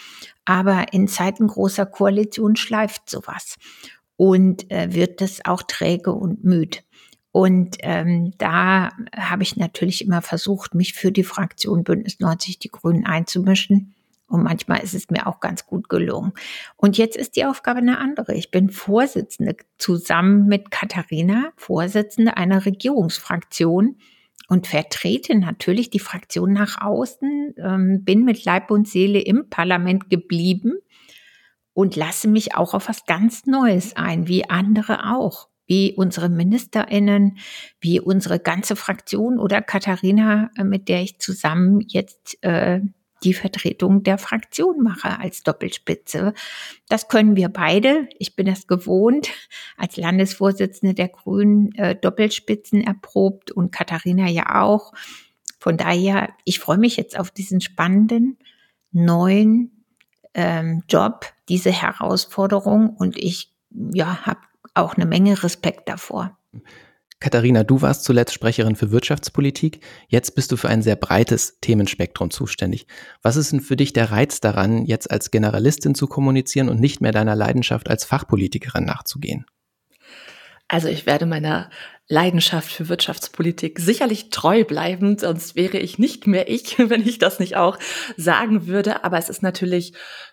Aber 0.45 0.93
in 0.93 1.09
Zeiten 1.09 1.49
großer 1.49 1.85
Koalition 1.85 2.57
schleift 2.57 3.11
sowas 3.11 3.57
und 4.17 4.71
äh, 4.71 4.95
wird 4.95 5.21
es 5.21 5.45
auch 5.45 5.63
träge 5.63 6.13
und 6.13 6.45
müd. 6.45 6.85
Und 7.39 7.77
ähm, 7.83 8.33
da 8.39 8.91
habe 9.17 9.45
ich 9.45 9.57
natürlich 9.57 10.05
immer 10.05 10.23
versucht, 10.23 10.75
mich 10.75 10.95
für 10.95 11.13
die 11.13 11.23
Fraktion 11.23 11.85
Bündnis 11.85 12.19
90 12.19 12.59
Die 12.59 12.69
Grünen 12.69 13.07
einzumischen. 13.07 13.95
Und 14.27 14.43
manchmal 14.43 14.81
ist 14.81 14.93
es 14.93 15.09
mir 15.09 15.29
auch 15.29 15.39
ganz 15.39 15.65
gut 15.65 15.89
gelungen. 15.89 16.33
Und 16.75 16.99
jetzt 16.99 17.17
ist 17.17 17.37
die 17.37 17.45
Aufgabe 17.45 17.79
eine 17.79 17.99
andere. 17.99 18.35
Ich 18.35 18.51
bin 18.51 18.71
Vorsitzende 18.71 19.55
zusammen 19.79 20.49
mit 20.49 20.73
Katharina, 20.73 21.53
Vorsitzende 21.55 22.37
einer 22.37 22.67
Regierungsfraktion 22.67 23.99
und 24.49 24.67
vertrete 24.67 25.39
natürlich 25.39 25.91
die 25.91 26.01
Fraktion 26.01 26.53
nach 26.53 26.81
außen, 26.81 27.55
ähm, 27.57 28.05
bin 28.05 28.25
mit 28.25 28.45
Leib 28.45 28.73
und 28.73 28.89
Seele 28.89 29.21
im 29.21 29.49
Parlament 29.49 30.11
geblieben 30.11 30.73
und 31.73 31.95
lasse 31.95 32.27
mich 32.27 32.57
auch 32.57 32.75
auf 32.75 32.89
was 32.89 33.07
ganz 33.07 33.47
Neues 33.47 33.95
ein, 33.95 34.27
wie 34.27 34.51
andere 34.51 35.15
auch 35.15 35.47
wie 35.69 35.95
unsere 35.95 36.29
Ministerinnen, 36.29 37.39
wie 37.81 38.01
unsere 38.01 38.41
ganze 38.41 38.75
Fraktion 38.75 39.39
oder 39.39 39.63
Katharina, 39.63 40.51
äh, 40.57 40.65
mit 40.65 40.89
der 40.89 41.03
ich 41.03 41.21
zusammen 41.21 41.85
jetzt 41.87 42.43
äh, 42.43 42.81
die 43.25 43.35
Vertretung 43.35 44.03
der 44.03 44.17
Fraktion 44.17 44.83
mache 44.83 45.19
als 45.19 45.43
Doppelspitze. 45.43 46.35
Das 46.89 47.09
können 47.09 47.37
wir 47.37 47.49
beide. 47.49 48.09
Ich 48.19 48.37
bin 48.37 48.47
es 48.47 48.67
gewohnt, 48.67 49.29
als 49.77 49.97
Landesvorsitzende 49.97 50.95
der 50.95 51.09
Grünen 51.09 51.73
äh, 51.75 51.95
Doppelspitzen 51.97 52.83
erprobt 52.83 53.51
und 53.51 53.73
Katharina 53.73 54.29
ja 54.29 54.63
auch. 54.63 54.93
Von 55.59 55.77
daher, 55.77 56.31
ich 56.45 56.61
freue 56.61 56.79
mich 56.79 56.97
jetzt 56.97 57.19
auf 57.19 57.31
diesen 57.31 57.61
spannenden 57.61 58.39
neuen 58.93 59.85
ähm, 60.35 60.85
Job, 60.89 61.27
diese 61.49 61.73
Herausforderung 61.73 62.91
und 62.91 63.19
ich 63.19 63.53
ja, 63.71 64.25
habe 64.25 64.41
auch 64.79 64.95
eine 64.95 65.07
Menge 65.07 65.43
Respekt 65.43 65.89
davor. 65.89 66.39
Katharina, 67.21 67.65
du 67.65 67.83
warst 67.83 68.05
zuletzt 68.05 68.33
Sprecherin 68.33 68.77
für 68.77 68.93
Wirtschaftspolitik. 68.93 69.85
Jetzt 70.07 70.37
bist 70.37 70.53
du 70.53 70.57
für 70.57 70.69
ein 70.69 70.83
sehr 70.83 70.95
breites 70.95 71.59
Themenspektrum 71.61 72.31
zuständig. 72.31 72.87
Was 73.23 73.35
ist 73.35 73.51
denn 73.51 73.61
für 73.61 73.77
dich 73.77 73.93
der 73.93 74.13
Reiz 74.13 74.41
daran, 74.41 74.85
jetzt 74.85 75.11
als 75.11 75.33
Generalistin 75.33 75.97
zu 75.97 76.07
kommunizieren 76.07 76.69
und 76.69 76.79
nicht 76.79 77.01
mehr 77.01 77.11
deiner 77.11 77.35
Leidenschaft 77.35 77.91
als 77.91 78.05
Fachpolitikerin 78.05 78.85
nachzugehen? 78.85 79.47
Also 80.69 80.89
ich 80.89 81.07
werde 81.07 81.27
meiner 81.27 81.71
Leidenschaft 82.09 82.73
für 82.73 82.89
Wirtschaftspolitik 82.89 83.79
sicherlich 83.79 84.31
treu 84.31 84.65
bleiben, 84.65 85.19
sonst 85.19 85.57
wäre 85.57 85.79
ich 85.79 85.99
nicht 85.99 86.27
mehr 86.27 86.49
ich, 86.49 86.79
wenn 86.91 87.07
ich 87.07 87.19
das 87.19 87.39
nicht 87.39 87.57
auch 87.57 87.79
sagen 88.17 88.67
würde. 88.67 89.05
Aber 89.05 89.19
es 89.19 89.29
ist 89.29 89.43
natürlich 89.43 89.93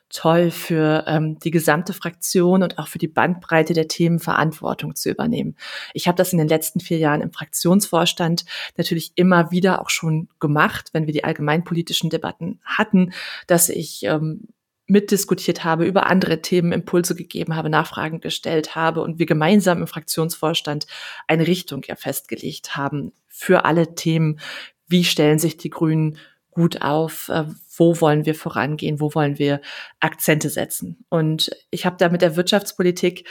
toll 0.09 0.51
für 0.51 1.03
ähm, 1.07 1.39
die 1.39 1.51
gesamte 1.51 1.91
Fraktion 1.91 2.63
und 2.63 2.77
auch 2.77 2.87
für 2.87 2.99
die 2.99 3.07
Bandbreite 3.07 3.73
der 3.73 3.87
Themen 3.87 4.19
Verantwortung 4.19 4.95
zu 4.95 5.09
übernehmen. 5.09 5.55
Ich 5.93 6.07
habe 6.07 6.15
das 6.15 6.31
in 6.31 6.37
den 6.37 6.47
letzten 6.47 6.79
vier 6.79 6.97
Jahren 6.97 7.21
im 7.21 7.33
Fraktionsvorstand 7.33 8.45
natürlich 8.77 9.11
immer 9.15 9.51
wieder 9.51 9.81
auch 9.81 9.89
schon 9.89 10.29
gemacht, 10.39 10.89
wenn 10.93 11.07
wir 11.07 11.13
die 11.13 11.23
allgemeinpolitischen 11.23 12.09
Debatten 12.09 12.59
hatten, 12.63 13.11
dass 13.47 13.67
ich 13.67 14.03
ähm, 14.03 14.47
mitdiskutiert 14.87 15.63
habe, 15.63 15.85
über 15.85 16.07
andere 16.07 16.41
Themen 16.41 16.71
Impulse 16.71 17.15
gegeben 17.15 17.55
habe, 17.55 17.69
Nachfragen 17.69 18.21
gestellt 18.21 18.75
habe 18.75 19.01
und 19.01 19.17
wir 19.17 19.25
gemeinsam 19.25 19.81
im 19.81 19.87
Fraktionsvorstand 19.87 20.85
eine 21.27 21.47
Richtung 21.47 21.83
ja 21.87 21.95
festgelegt 21.95 22.75
haben 22.75 23.11
für 23.27 23.65
alle 23.65 23.95
Themen. 23.95 24.39
Wie 24.87 25.03
stellen 25.03 25.39
sich 25.39 25.57
die 25.57 25.71
Grünen 25.71 26.17
gut 26.51 26.81
auf? 26.81 27.29
Äh, 27.29 27.45
wo 27.77 27.99
wollen 27.99 28.25
wir 28.25 28.35
vorangehen? 28.35 28.99
Wo 28.99 29.13
wollen 29.15 29.39
wir 29.39 29.61
Akzente 29.99 30.49
setzen? 30.49 31.05
Und 31.09 31.49
ich 31.71 31.85
habe 31.85 31.97
da 31.97 32.09
mit 32.09 32.21
der 32.21 32.35
Wirtschaftspolitik 32.35 33.27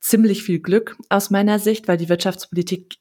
ziemlich 0.00 0.42
viel 0.42 0.60
Glück 0.60 0.96
aus 1.08 1.30
meiner 1.30 1.58
Sicht, 1.58 1.88
weil 1.88 1.98
die 1.98 2.08
Wirtschaftspolitik 2.08 2.96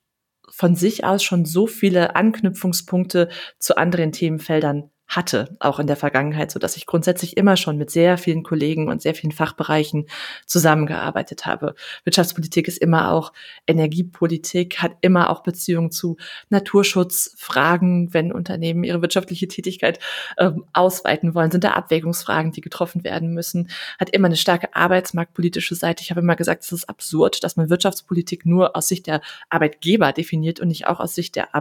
von 0.50 0.76
sich 0.76 1.04
aus 1.04 1.24
schon 1.24 1.46
so 1.46 1.66
viele 1.68 2.16
Anknüpfungspunkte 2.16 3.30
zu 3.60 3.78
anderen 3.78 4.12
Themenfeldern 4.12 4.92
hatte, 5.08 5.56
auch 5.60 5.80
in 5.80 5.88
der 5.88 5.96
Vergangenheit, 5.96 6.52
so 6.52 6.60
dass 6.60 6.78
ich 6.78 6.86
grundsätzlich 6.86 7.38
immer 7.38 7.58
schon 7.58 7.78
mit 7.78 7.92
sehr 7.92 8.18
vielen 8.18 8.44
Kollegen 8.44 8.90
und 8.90 9.02
sehr 9.02 9.14
vielen 9.14 9.32
Fachbereichen 9.32 10.08
zusammengearbeitet 10.46 11.46
habe. 11.46 11.76
Wirtschaftspolitik 12.04 12.68
ist 12.68 12.80
immer 12.80 13.12
auch 13.12 13.32
Energiepolitik, 13.68 14.82
hat 14.82 14.94
immer 15.02 15.30
auch 15.30 15.44
Beziehungen 15.44 15.92
zu 15.92 16.18
Naturschutzfragen, 16.50 18.14
wenn 18.14 18.32
Unternehmen 18.32 18.84
ihre 18.84 19.02
wirtschaftliche 19.02 19.48
Tätigkeit 19.48 20.00
ähm, 20.38 20.66
ausweiten 20.74 21.36
wollen, 21.36 21.52
sind 21.52 21.64
da 21.64 21.72
Abwägungsfragen, 21.72 22.52
die 22.52 22.62
getroffen 22.62 23.04
werden 23.04 23.34
müssen, 23.34 23.70
hat 24.00 24.10
immer 24.10 24.28
eine 24.28 24.38
starke 24.38 24.76
arbeitsmarktpolitische 24.76 25.76
Seite. 25.76 26.02
Ich 26.02 26.10
habe 26.10 26.22
immer 26.22 26.36
gesagt, 26.36 26.64
es 26.64 26.72
ist 26.72 26.90
absurd, 26.90 27.44
dass 27.44 27.58
man 27.58 27.70
Wirtschaftspolitik 27.70 28.46
nur 28.46 28.76
aus 28.76 28.88
Sicht 28.88 29.08
der 29.08 29.22
Arbeitgeber 29.50 30.12
definiert 30.14 30.60
und 30.60 30.70
nicht 30.70 30.88
auch 30.88 31.00
aus 31.00 31.16
Sicht 31.16 31.36
der 31.36 31.54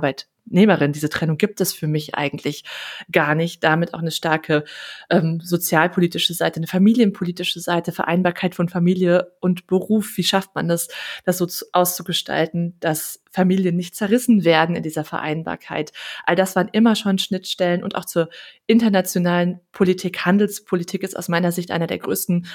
Arbeitnehmerin. 0.44 0.92
Diese 0.92 1.08
Trennung 1.08 1.36
gibt 1.36 1.60
es 1.60 1.72
für 1.72 1.86
mich 1.86 2.14
eigentlich 2.14 2.64
gar 3.10 3.34
nicht. 3.34 3.62
Damit 3.64 3.94
auch 3.94 3.98
eine 3.98 4.10
starke 4.10 4.64
ähm, 5.10 5.40
sozialpolitische 5.42 6.34
Seite, 6.34 6.58
eine 6.58 6.66
familienpolitische 6.66 7.60
Seite, 7.60 7.92
Vereinbarkeit 7.92 8.54
von 8.54 8.68
Familie 8.68 9.32
und 9.40 9.66
Beruf. 9.66 10.16
Wie 10.16 10.24
schafft 10.24 10.54
man 10.54 10.68
das, 10.68 10.88
das 11.24 11.38
so 11.38 11.46
auszugestalten, 11.72 12.76
dass 12.80 13.23
Familien 13.34 13.76
nicht 13.76 13.96
zerrissen 13.96 14.44
werden 14.44 14.76
in 14.76 14.82
dieser 14.82 15.04
Vereinbarkeit? 15.04 15.92
All 16.24 16.36
das 16.36 16.54
waren 16.54 16.68
immer 16.72 16.94
schon 16.94 17.18
Schnittstellen 17.18 17.82
und 17.82 17.96
auch 17.96 18.04
zur 18.04 18.30
internationalen 18.66 19.60
Politik. 19.72 20.24
Handelspolitik 20.24 21.02
ist 21.02 21.16
aus 21.16 21.28
meiner 21.28 21.50
Sicht 21.50 21.72
einer 21.72 21.88
der 21.88 21.98
größten 21.98 22.46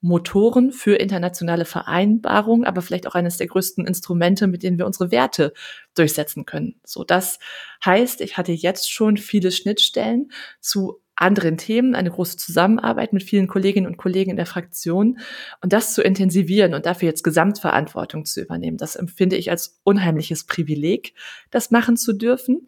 Motoren 0.00 0.70
für 0.70 0.94
internationale 0.94 1.64
Vereinbarungen, 1.64 2.64
aber 2.64 2.82
vielleicht 2.82 3.08
auch 3.08 3.16
eines 3.16 3.36
der 3.36 3.48
größten 3.48 3.84
Instrumente, 3.84 4.46
mit 4.46 4.62
denen 4.62 4.78
wir 4.78 4.86
unsere 4.86 5.10
Werte 5.10 5.52
durchsetzen 5.96 6.46
können. 6.46 6.80
So, 6.84 7.02
das 7.02 7.40
heißt, 7.84 8.20
ich 8.20 8.36
hatte 8.36 8.52
jetzt 8.52 8.92
schon 8.92 9.16
viele 9.16 9.50
Schnittstellen 9.50 10.30
zu 10.60 11.02
anderen 11.20 11.56
Themen, 11.56 11.94
eine 11.94 12.10
große 12.10 12.36
Zusammenarbeit 12.36 13.12
mit 13.12 13.22
vielen 13.22 13.48
Kolleginnen 13.48 13.86
und 13.86 13.96
Kollegen 13.96 14.30
in 14.30 14.36
der 14.36 14.46
Fraktion 14.46 15.18
und 15.62 15.72
das 15.72 15.94
zu 15.94 16.02
intensivieren 16.02 16.74
und 16.74 16.86
dafür 16.86 17.08
jetzt 17.08 17.24
Gesamtverantwortung 17.24 18.24
zu 18.24 18.40
übernehmen. 18.40 18.76
Das 18.76 18.96
empfinde 18.96 19.36
ich 19.36 19.50
als 19.50 19.80
unheimliches 19.84 20.46
Privileg, 20.46 21.14
das 21.50 21.70
machen 21.70 21.96
zu 21.96 22.12
dürfen 22.12 22.66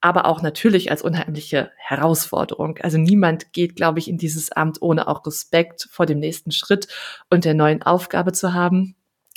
aber 0.00 0.26
auch 0.26 0.42
natürlich 0.42 0.90
als 0.90 1.02
unheimliche 1.02 1.72
Herausforderung. 1.76 2.78
Also 2.78 2.98
niemand 2.98 3.52
geht, 3.52 3.74
glaube 3.74 3.98
ich, 3.98 4.08
in 4.08 4.16
dieses 4.16 4.52
Amt 4.52 4.80
ohne 4.80 5.08
auch 5.08 5.26
Respekt 5.26 5.88
vor 5.90 6.06
dem 6.06 6.20
nächsten 6.20 6.52
Schritt 6.52 6.86
und 7.30 7.44
der 7.44 7.54
neuen 7.54 7.82
Aufgabe 7.82 8.32
zu 8.32 8.54
haben. 8.54 8.94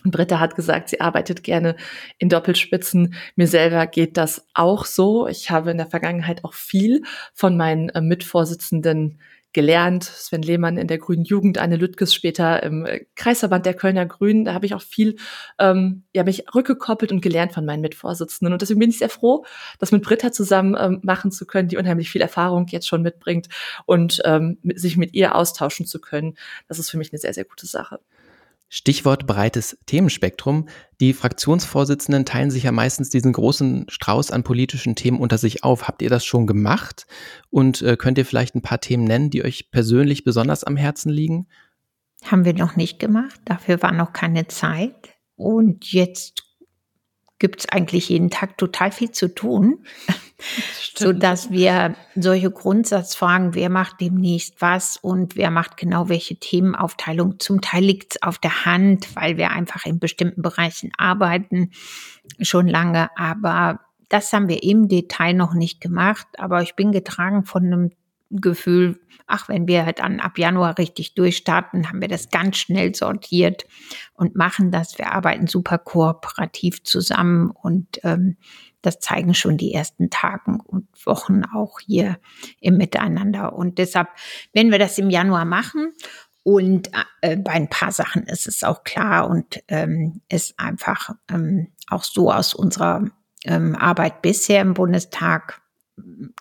Britta 0.09 0.39
hat 0.39 0.55
gesagt, 0.55 0.89
sie 0.89 1.01
arbeitet 1.01 1.43
gerne 1.43 1.75
in 2.17 2.29
Doppelspitzen. 2.29 3.13
Mir 3.35 3.47
selber 3.47 3.85
geht 3.85 4.17
das 4.17 4.47
auch 4.55 4.85
so. 4.85 5.27
Ich 5.27 5.51
habe 5.51 5.71
in 5.71 5.77
der 5.77 5.87
Vergangenheit 5.87 6.43
auch 6.43 6.53
viel 6.53 7.03
von 7.33 7.55
meinen 7.57 7.89
äh, 7.89 8.01
Mitvorsitzenden 8.01 9.19
gelernt. 9.53 10.03
Sven 10.03 10.41
Lehmann 10.41 10.77
in 10.77 10.87
der 10.87 10.97
Grünen 10.97 11.25
Jugend, 11.25 11.57
Anne 11.57 11.75
Lüttges 11.75 12.13
später 12.13 12.63
im 12.63 12.85
äh, 12.85 13.05
Kreisverband 13.15 13.65
der 13.65 13.73
Kölner 13.73 14.05
Grünen. 14.05 14.45
Da 14.45 14.53
habe 14.53 14.65
ich 14.65 14.73
auch 14.73 14.81
viel, 14.81 15.17
ähm, 15.59 16.03
ja, 16.13 16.23
mich 16.23 16.45
rückgekoppelt 16.55 17.11
und 17.11 17.21
gelernt 17.21 17.53
von 17.53 17.65
meinen 17.65 17.81
Mitvorsitzenden. 17.81 18.53
Und 18.53 18.61
deswegen 18.61 18.79
bin 18.79 18.89
ich 18.89 18.99
sehr 18.99 19.09
froh, 19.09 19.45
das 19.79 19.91
mit 19.91 20.03
Britta 20.03 20.31
zusammen 20.31 20.75
ähm, 20.79 20.99
machen 21.03 21.31
zu 21.31 21.45
können, 21.45 21.67
die 21.67 21.77
unheimlich 21.77 22.09
viel 22.09 22.21
Erfahrung 22.21 22.67
jetzt 22.69 22.87
schon 22.87 23.01
mitbringt 23.01 23.49
und 23.85 24.21
ähm, 24.25 24.57
sich 24.75 24.97
mit 24.97 25.13
ihr 25.13 25.35
austauschen 25.35 25.85
zu 25.85 25.99
können. 25.99 26.35
Das 26.67 26.79
ist 26.79 26.89
für 26.89 26.97
mich 26.97 27.11
eine 27.11 27.19
sehr, 27.19 27.33
sehr 27.33 27.45
gute 27.45 27.65
Sache. 27.65 27.99
Stichwort 28.73 29.27
breites 29.27 29.77
Themenspektrum. 29.85 30.69
Die 31.01 31.11
Fraktionsvorsitzenden 31.11 32.23
teilen 32.23 32.51
sich 32.51 32.63
ja 32.63 32.71
meistens 32.71 33.09
diesen 33.09 33.33
großen 33.33 33.85
Strauß 33.89 34.31
an 34.31 34.43
politischen 34.43 34.95
Themen 34.95 35.19
unter 35.19 35.37
sich 35.37 35.65
auf. 35.65 35.89
Habt 35.89 36.01
ihr 36.01 36.09
das 36.09 36.23
schon 36.23 36.47
gemacht? 36.47 37.05
Und 37.49 37.81
äh, 37.81 37.97
könnt 37.97 38.17
ihr 38.17 38.25
vielleicht 38.25 38.55
ein 38.55 38.61
paar 38.61 38.79
Themen 38.79 39.03
nennen, 39.03 39.29
die 39.29 39.43
euch 39.43 39.71
persönlich 39.71 40.23
besonders 40.23 40.63
am 40.63 40.77
Herzen 40.77 41.09
liegen? 41.11 41.47
Haben 42.23 42.45
wir 42.45 42.53
noch 42.53 42.77
nicht 42.77 42.97
gemacht. 42.97 43.41
Dafür 43.43 43.81
war 43.81 43.91
noch 43.91 44.13
keine 44.13 44.47
Zeit. 44.47 45.15
Und 45.35 45.91
jetzt 45.91 46.41
gibt 47.41 47.61
es 47.61 47.69
eigentlich 47.69 48.07
jeden 48.07 48.29
Tag 48.29 48.57
total 48.59 48.91
viel 48.91 49.09
zu 49.09 49.33
tun, 49.33 49.83
so 50.95 51.11
dass 51.11 51.49
wir 51.49 51.95
solche 52.15 52.51
Grundsatzfragen, 52.51 53.55
wer 53.55 53.69
macht 53.69 53.99
demnächst 53.99 54.61
was 54.61 54.97
und 54.97 55.35
wer 55.35 55.49
macht 55.49 55.75
genau 55.75 56.07
welche 56.07 56.35
Themenaufteilung, 56.35 57.39
zum 57.39 57.59
Teil 57.59 57.83
liegt 57.83 58.13
es 58.13 58.21
auf 58.21 58.37
der 58.37 58.65
Hand, 58.65 59.15
weil 59.15 59.37
wir 59.37 59.49
einfach 59.49 59.85
in 59.85 59.97
bestimmten 59.97 60.43
Bereichen 60.43 60.91
arbeiten, 60.97 61.71
schon 62.39 62.67
lange, 62.67 63.09
aber 63.17 63.79
das 64.07 64.31
haben 64.33 64.47
wir 64.47 64.61
im 64.61 64.87
Detail 64.87 65.33
noch 65.33 65.55
nicht 65.55 65.81
gemacht, 65.81 66.27
aber 66.37 66.61
ich 66.61 66.75
bin 66.75 66.91
getragen 66.91 67.43
von 67.43 67.65
einem 67.65 67.91
Gefühl, 68.31 68.99
ach, 69.27 69.49
wenn 69.49 69.67
wir 69.67 69.83
dann 69.93 70.19
ab 70.19 70.37
Januar 70.37 70.77
richtig 70.77 71.15
durchstarten, 71.15 71.89
haben 71.89 72.01
wir 72.01 72.07
das 72.07 72.29
ganz 72.29 72.57
schnell 72.57 72.95
sortiert 72.95 73.65
und 74.13 74.35
machen 74.35 74.71
das. 74.71 74.97
Wir 74.97 75.11
arbeiten 75.11 75.47
super 75.47 75.77
kooperativ 75.77 76.83
zusammen 76.83 77.51
und 77.51 77.99
ähm, 78.03 78.37
das 78.81 78.99
zeigen 78.99 79.33
schon 79.33 79.57
die 79.57 79.73
ersten 79.73 80.09
Tagen 80.09 80.59
und 80.59 80.87
Wochen 81.05 81.43
auch 81.45 81.79
hier 81.79 82.19
im 82.59 82.77
Miteinander. 82.77 83.53
Und 83.53 83.77
deshalb, 83.77 84.07
wenn 84.53 84.71
wir 84.71 84.79
das 84.79 84.97
im 84.97 85.09
Januar 85.09 85.45
machen 85.45 85.93
und 86.43 86.89
äh, 87.21 87.37
bei 87.37 87.51
ein 87.51 87.69
paar 87.69 87.91
Sachen 87.91 88.23
ist 88.23 88.47
es 88.47 88.63
auch 88.63 88.83
klar 88.83 89.29
und 89.29 89.61
ähm, 89.67 90.21
ist 90.29 90.59
einfach 90.59 91.11
ähm, 91.29 91.67
auch 91.87 92.03
so 92.03 92.31
aus 92.31 92.53
unserer 92.53 93.05
ähm, 93.45 93.75
Arbeit 93.75 94.21
bisher 94.21 94.61
im 94.61 94.73
Bundestag 94.73 95.60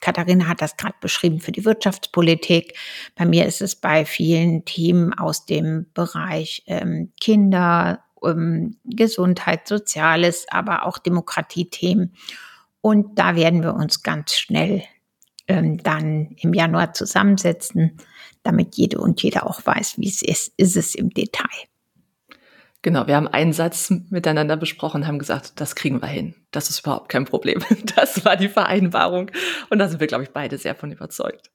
Katharina 0.00 0.48
hat 0.48 0.62
das 0.62 0.76
gerade 0.76 0.96
beschrieben 1.00 1.40
für 1.40 1.52
die 1.52 1.64
Wirtschaftspolitik. 1.64 2.76
Bei 3.16 3.24
mir 3.24 3.46
ist 3.46 3.62
es 3.62 3.76
bei 3.76 4.04
vielen 4.04 4.64
Themen 4.64 5.12
aus 5.14 5.46
dem 5.46 5.86
Bereich 5.94 6.62
ähm, 6.66 7.12
Kinder, 7.20 8.04
ähm, 8.24 8.76
Gesundheit, 8.84 9.68
Soziales, 9.68 10.46
aber 10.50 10.86
auch 10.86 10.98
Demokratiethemen. 10.98 12.14
Und 12.80 13.18
da 13.18 13.36
werden 13.36 13.62
wir 13.62 13.74
uns 13.74 14.02
ganz 14.02 14.34
schnell 14.34 14.82
ähm, 15.48 15.82
dann 15.82 16.36
im 16.40 16.54
Januar 16.54 16.92
zusammensetzen, 16.92 17.96
damit 18.42 18.76
jede 18.76 19.00
und 19.00 19.22
jeder 19.22 19.46
auch 19.46 19.64
weiß, 19.64 19.98
wie 19.98 20.08
es 20.08 20.22
ist, 20.22 20.52
ist 20.56 20.76
es 20.76 20.94
im 20.94 21.10
Detail. 21.10 21.69
Genau, 22.82 23.06
wir 23.06 23.16
haben 23.16 23.28
einen 23.28 23.52
Satz 23.52 23.92
miteinander 24.08 24.56
besprochen, 24.56 25.06
haben 25.06 25.18
gesagt, 25.18 25.60
das 25.60 25.74
kriegen 25.74 26.00
wir 26.00 26.08
hin. 26.08 26.34
Das 26.50 26.70
ist 26.70 26.80
überhaupt 26.80 27.10
kein 27.10 27.26
Problem. 27.26 27.62
Das 27.96 28.24
war 28.24 28.36
die 28.36 28.48
Vereinbarung. 28.48 29.30
Und 29.68 29.78
da 29.78 29.88
sind 29.88 30.00
wir, 30.00 30.06
glaube 30.06 30.24
ich, 30.24 30.30
beide 30.30 30.56
sehr 30.56 30.74
von 30.74 30.90
überzeugt. 30.90 31.50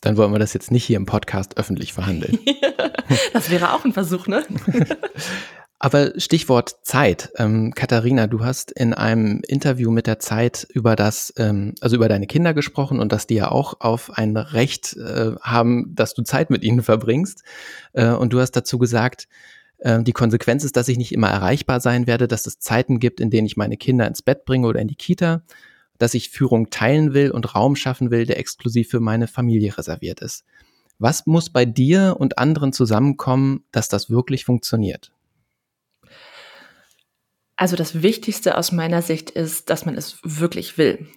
Dann 0.00 0.16
wollen 0.16 0.32
wir 0.32 0.38
das 0.38 0.54
jetzt 0.54 0.70
nicht 0.70 0.84
hier 0.84 0.96
im 0.96 1.06
Podcast 1.06 1.58
öffentlich 1.58 1.92
verhandeln. 1.92 2.38
das 3.32 3.50
wäre 3.50 3.72
auch 3.72 3.84
ein 3.84 3.92
Versuch, 3.92 4.26
ne? 4.26 4.44
Aber 5.80 6.18
Stichwort 6.18 6.74
Zeit. 6.82 7.30
Ähm, 7.36 7.72
Katharina, 7.72 8.26
du 8.26 8.44
hast 8.44 8.72
in 8.72 8.94
einem 8.94 9.42
Interview 9.46 9.92
mit 9.92 10.08
der 10.08 10.18
Zeit 10.18 10.66
über 10.72 10.96
das, 10.96 11.32
ähm, 11.36 11.74
also 11.80 11.94
über 11.94 12.08
deine 12.08 12.26
Kinder 12.26 12.52
gesprochen 12.52 12.98
und 12.98 13.12
dass 13.12 13.28
die 13.28 13.36
ja 13.36 13.50
auch 13.50 13.74
auf 13.78 14.10
ein 14.18 14.36
Recht 14.36 14.96
äh, 14.96 15.36
haben, 15.40 15.94
dass 15.94 16.14
du 16.14 16.22
Zeit 16.22 16.50
mit 16.50 16.64
ihnen 16.64 16.82
verbringst. 16.82 17.44
Äh, 17.92 18.08
und 18.08 18.32
du 18.32 18.40
hast 18.40 18.52
dazu 18.52 18.78
gesagt, 18.78 19.28
die 19.80 20.12
Konsequenz 20.12 20.64
ist, 20.64 20.76
dass 20.76 20.88
ich 20.88 20.98
nicht 20.98 21.12
immer 21.12 21.28
erreichbar 21.28 21.80
sein 21.80 22.06
werde, 22.06 22.26
dass 22.26 22.46
es 22.46 22.58
Zeiten 22.58 22.98
gibt, 22.98 23.20
in 23.20 23.30
denen 23.30 23.46
ich 23.46 23.56
meine 23.56 23.76
Kinder 23.76 24.08
ins 24.08 24.22
Bett 24.22 24.44
bringe 24.44 24.66
oder 24.66 24.80
in 24.80 24.88
die 24.88 24.96
Kita, 24.96 25.42
dass 25.98 26.14
ich 26.14 26.30
Führung 26.30 26.70
teilen 26.70 27.14
will 27.14 27.30
und 27.30 27.54
Raum 27.54 27.76
schaffen 27.76 28.10
will, 28.10 28.26
der 28.26 28.38
exklusiv 28.38 28.88
für 28.88 29.00
meine 29.00 29.28
Familie 29.28 29.76
reserviert 29.78 30.20
ist. 30.20 30.44
Was 30.98 31.26
muss 31.26 31.50
bei 31.50 31.64
dir 31.64 32.16
und 32.18 32.38
anderen 32.38 32.72
zusammenkommen, 32.72 33.64
dass 33.70 33.88
das 33.88 34.10
wirklich 34.10 34.44
funktioniert? 34.44 35.12
Also 37.54 37.76
das 37.76 38.02
Wichtigste 38.02 38.56
aus 38.56 38.72
meiner 38.72 39.02
Sicht 39.02 39.30
ist, 39.30 39.70
dass 39.70 39.84
man 39.84 39.96
es 39.96 40.18
wirklich 40.22 40.78
will, 40.78 41.08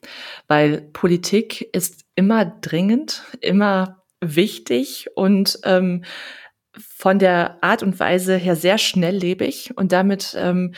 weil 0.47 0.81
Politik 0.81 1.69
ist 1.73 2.05
immer 2.15 2.45
dringend, 2.45 3.23
immer 3.41 4.03
wichtig 4.21 5.07
und 5.15 5.59
ähm, 5.63 6.03
von 6.77 7.19
der 7.19 7.63
Art 7.63 7.83
und 7.83 7.99
Weise 7.99 8.35
her 8.35 8.55
sehr 8.55 8.77
schnelllebig 8.77 9.71
und 9.75 9.91
damit 9.91 10.35
ähm, 10.37 10.73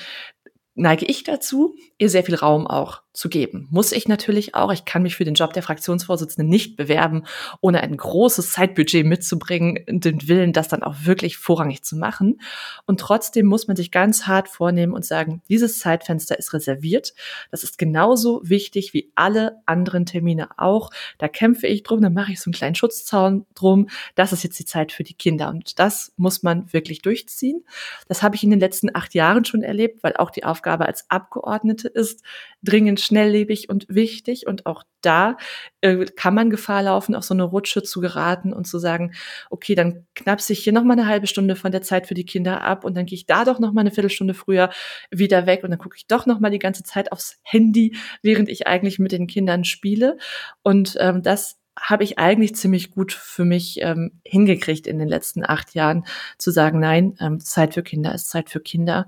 neige 0.76 1.06
ich 1.06 1.24
dazu, 1.24 1.76
ihr 2.04 2.10
sehr 2.10 2.24
viel 2.24 2.36
Raum 2.36 2.68
auch 2.68 3.02
zu 3.14 3.30
geben. 3.30 3.68
Muss 3.70 3.92
ich 3.92 4.08
natürlich 4.08 4.56
auch. 4.56 4.74
Ich 4.74 4.86
kann 4.86 5.04
mich 5.04 5.16
für 5.16 5.24
den 5.24 5.36
Job 5.36 5.54
der 5.54 5.62
Fraktionsvorsitzenden 5.62 6.50
nicht 6.50 6.76
bewerben, 6.76 7.24
ohne 7.62 7.82
ein 7.82 7.96
großes 7.96 8.52
Zeitbudget 8.52 9.06
mitzubringen, 9.06 9.80
den 9.88 10.28
Willen, 10.28 10.52
das 10.52 10.68
dann 10.68 10.82
auch 10.82 10.96
wirklich 11.04 11.38
vorrangig 11.38 11.84
zu 11.84 11.96
machen. 11.96 12.42
Und 12.88 13.00
trotzdem 13.00 13.46
muss 13.46 13.68
man 13.68 13.78
sich 13.78 13.92
ganz 13.92 14.26
hart 14.26 14.50
vornehmen 14.50 14.94
und 14.94 15.06
sagen, 15.06 15.44
dieses 15.48 15.80
Zeitfenster 15.80 16.38
ist 16.38 16.54
reserviert. 16.54 17.14
Das 17.52 17.64
ist 17.64 17.78
genauso 17.78 18.42
wichtig 18.44 18.94
wie 18.94 19.12
alle 19.16 19.58
anderen 19.68 20.08
Termine 20.08 20.50
auch. 20.58 20.90
Da 21.20 21.28
kämpfe 21.28 21.68
ich 21.68 21.84
drum, 21.84 22.02
dann 22.02 22.14
mache 22.14 22.32
ich 22.32 22.42
so 22.42 22.50
einen 22.50 22.56
kleinen 22.56 22.76
Schutzzaun 22.76 23.46
drum. 23.54 23.90
Das 24.16 24.34
ist 24.34 24.44
jetzt 24.44 24.58
die 24.58 24.66
Zeit 24.66 24.92
für 24.92 25.04
die 25.04 25.14
Kinder. 25.14 25.50
Und 25.50 25.78
das 25.78 26.14
muss 26.18 26.42
man 26.42 26.74
wirklich 26.74 27.04
durchziehen. 27.04 27.64
Das 28.08 28.24
habe 28.24 28.36
ich 28.36 28.44
in 28.44 28.50
den 28.50 28.60
letzten 28.60 28.96
acht 28.96 29.14
Jahren 29.14 29.46
schon 29.46 29.62
erlebt, 29.62 30.02
weil 30.02 30.18
auch 30.18 30.32
die 30.32 30.44
Aufgabe 30.44 30.88
als 30.88 31.10
Abgeordnete 31.12 31.90
ist, 31.94 32.24
dringend 32.64 33.00
schnelllebig 33.00 33.70
und 33.70 33.86
wichtig. 33.90 34.48
Und 34.48 34.66
auch 34.66 34.84
da 35.02 35.38
äh, 35.82 36.06
kann 36.06 36.34
man 36.34 36.50
Gefahr 36.50 36.84
laufen, 36.84 37.16
auf 37.16 37.24
so 37.24 37.34
eine 37.34 37.44
Rutsche 37.44 37.84
zu 37.84 38.00
geraten 38.02 38.54
und 38.54 38.66
zu 38.66 38.80
sagen, 38.80 39.14
okay, 39.50 39.76
dann 39.76 40.06
knapse 40.16 40.54
ich 40.54 40.60
hier 40.60 40.74
noch 40.74 40.84
mal 40.84 40.94
eine 40.94 41.08
halbe 41.08 41.28
Stunde 41.28 41.56
von 41.56 41.72
der 41.72 41.82
Zeit 41.82 42.08
für 42.08 42.14
die 42.14 42.26
Kinder 42.26 42.62
ab 42.62 42.86
und 42.86 42.96
dann 42.96 43.06
gehe 43.06 43.18
ich 43.18 43.26
da 43.26 43.46
doch 43.46 43.60
noch 43.60 43.74
mal 43.74 43.82
eine 43.82 43.92
Viertelstunde 43.92 44.34
früher 44.34 44.70
wieder 45.12 45.46
weg 45.46 45.64
und 45.64 45.72
dann 45.72 45.80
gucke 45.80 45.98
ich 45.98 46.08
doch 46.08 46.26
noch 46.26 46.40
mal 46.40 46.52
die 46.52 46.60
ganze 46.60 46.84
Zeit 46.84 47.12
aufs 47.12 47.40
Handy, 47.44 47.96
während 48.22 48.50
ich 48.50 48.68
eigentlich 48.68 49.00
mit 49.00 49.12
den 49.12 49.28
Kindern 49.28 49.64
spiele. 49.66 50.18
Und 50.64 50.96
ähm, 51.00 51.22
das 51.22 51.60
habe 51.80 52.04
ich 52.04 52.20
eigentlich 52.20 52.56
ziemlich 52.56 52.92
gut 52.92 53.14
für 53.14 53.46
mich 53.46 53.82
ähm, 53.82 54.20
hingekriegt 54.24 54.88
in 54.88 55.00
den 55.00 55.08
letzten 55.08 55.44
acht 55.44 55.74
Jahren, 55.74 56.06
zu 56.38 56.52
sagen, 56.52 56.80
nein, 56.80 57.16
ähm, 57.20 57.40
Zeit 57.40 57.74
für 57.74 57.84
Kinder 57.84 58.14
ist 58.14 58.30
Zeit 58.30 58.50
für 58.50 58.60
Kinder. 58.60 59.08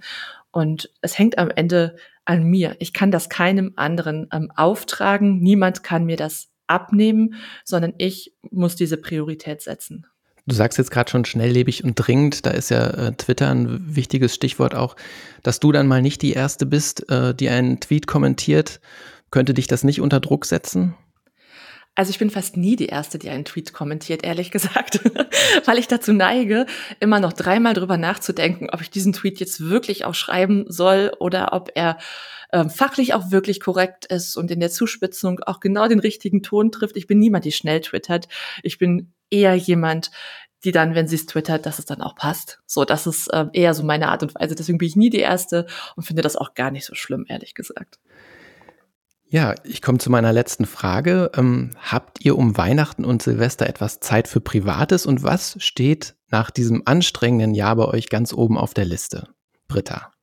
Und 0.52 0.92
es 1.02 1.18
hängt 1.20 1.38
am 1.38 1.50
Ende 1.50 1.96
an 2.26 2.44
mir. 2.44 2.76
Ich 2.80 2.94
kann 2.94 3.12
das 3.12 3.30
keinem 3.30 3.74
anderen 3.76 4.28
ähm, 4.34 4.52
auftragen. 4.56 5.40
Niemand 5.40 5.84
kann 5.84 6.06
mir 6.06 6.18
das 6.18 6.50
abnehmen, 6.68 7.36
sondern 7.64 7.94
ich 7.98 8.34
muss 8.52 8.76
diese 8.76 8.98
Priorität 8.98 9.62
setzen. 9.62 10.08
Du 10.48 10.54
sagst 10.54 10.78
jetzt 10.78 10.92
gerade 10.92 11.10
schon 11.10 11.26
schnelllebig 11.26 11.84
und 11.84 11.96
dringend, 11.96 12.46
da 12.46 12.52
ist 12.52 12.70
ja 12.70 12.88
äh, 12.90 13.14
Twitter 13.14 13.50
ein 13.50 13.96
wichtiges 13.96 14.36
Stichwort 14.36 14.76
auch, 14.76 14.96
dass 15.42 15.60
du 15.60 15.72
dann 15.72 15.88
mal 15.88 16.04
nicht 16.04 16.22
die 16.22 16.34
Erste 16.34 16.68
bist, 16.68 17.10
äh, 17.10 17.34
die 17.34 17.50
einen 17.50 17.80
Tweet 17.80 18.06
kommentiert. 18.06 18.80
Könnte 19.32 19.56
dich 19.56 19.66
das 19.66 19.84
nicht 19.84 20.02
unter 20.02 20.20
Druck 20.20 20.46
setzen? 20.46 20.94
Also 21.96 22.10
ich 22.10 22.20
bin 22.20 22.30
fast 22.30 22.58
nie 22.58 22.76
die 22.76 22.88
Erste, 22.88 23.18
die 23.18 23.30
einen 23.30 23.46
Tweet 23.46 23.72
kommentiert, 23.72 24.24
ehrlich 24.26 24.52
gesagt, 24.52 25.00
weil 25.66 25.78
ich 25.78 25.88
dazu 25.88 26.12
neige, 26.12 26.66
immer 27.00 27.22
noch 27.22 27.32
dreimal 27.32 27.74
drüber 27.74 27.98
nachzudenken, 27.98 28.70
ob 28.70 28.82
ich 28.82 28.90
diesen 28.90 29.14
Tweet 29.14 29.40
jetzt 29.40 29.62
wirklich 29.62 30.04
auch 30.04 30.14
schreiben 30.14 30.66
soll 30.68 31.14
oder 31.20 31.54
ob 31.54 31.72
er 31.74 31.98
äh, 32.52 32.68
fachlich 32.68 33.14
auch 33.14 33.32
wirklich 33.32 33.62
korrekt 33.62 34.06
ist 34.06 34.36
und 34.36 34.52
in 34.52 34.60
der 34.60 34.70
Zuspitzung 34.70 35.40
auch 35.40 35.62
genau 35.62 35.88
den 35.88 36.00
richtigen 36.00 36.44
Ton 36.44 36.72
trifft. 36.72 36.98
Ich 36.98 37.08
bin 37.08 37.18
niemand, 37.18 37.46
die 37.46 37.54
schnell 37.54 37.80
twittert. 37.80 38.28
Ich 38.62 38.78
bin 38.78 39.14
eher 39.30 39.56
jemand, 39.56 40.12
die 40.66 40.72
dann, 40.72 40.96
wenn 40.96 41.08
sie 41.08 41.16
es 41.16 41.28
twittert, 41.28 41.66
dass 41.66 41.80
es 41.80 41.86
dann 41.86 42.02
auch 42.02 42.16
passt. 42.16 42.60
So, 42.66 42.84
das 42.86 43.08
ist 43.08 43.28
äh, 43.28 43.46
eher 43.54 43.74
so 43.74 43.84
meine 43.84 44.10
Art 44.10 44.24
und 44.24 44.36
Weise. 44.36 44.56
Deswegen 44.56 44.80
bin 44.80 44.88
ich 44.88 44.96
nie 44.96 45.10
die 45.10 45.20
Erste 45.20 45.66
und 45.96 46.04
finde 46.04 46.24
das 46.24 46.36
auch 46.36 46.56
gar 46.56 46.72
nicht 46.72 46.86
so 46.86 46.96
schlimm, 46.96 47.26
ehrlich 47.30 47.54
gesagt. 47.54 48.00
Ja, 49.36 49.54
ich 49.66 49.82
komme 49.82 49.98
zu 49.98 50.10
meiner 50.10 50.32
letzten 50.32 50.66
Frage. 50.66 51.30
Ähm, 51.36 51.72
habt 51.82 52.24
ihr 52.24 52.38
um 52.38 52.56
Weihnachten 52.56 53.04
und 53.04 53.22
Silvester 53.22 53.68
etwas 53.68 54.00
Zeit 54.00 54.30
für 54.30 54.40
Privates 54.40 55.06
und 55.06 55.24
was 55.24 55.58
steht 55.62 56.16
nach 56.30 56.52
diesem 56.52 56.84
anstrengenden 56.86 57.54
Jahr 57.54 57.76
bei 57.76 57.84
euch 57.84 58.08
ganz 58.08 58.32
oben 58.32 58.58
auf 58.58 58.74
der 58.74 58.86
Liste? 58.86 59.28
Britta. 59.68 60.14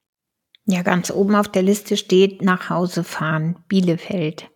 Ja, 0.65 0.81
ganz 0.81 1.11
oben 1.11 1.35
auf 1.35 1.49
der 1.49 1.61
Liste 1.61 1.99
steht 1.99 2.41
nach 2.41 2.71
Hause 2.71 3.05
fahren, 3.05 3.57
Bielefeld. 3.69 4.49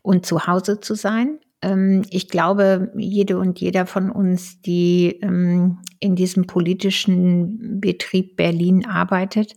Und 0.00 0.24
zu 0.24 0.46
Hause 0.46 0.80
zu 0.80 0.94
sein. 0.94 1.38
Ähm, 1.60 2.06
ich 2.08 2.28
glaube, 2.28 2.90
jede 2.96 3.36
und 3.36 3.60
jeder 3.60 3.84
von 3.84 4.10
uns, 4.10 4.62
die 4.62 5.18
ähm, 5.20 5.80
in 6.00 6.16
diesem 6.16 6.46
politischen 6.46 7.78
Betrieb 7.78 8.36
Berlin 8.36 8.86
arbeitet, 8.86 9.54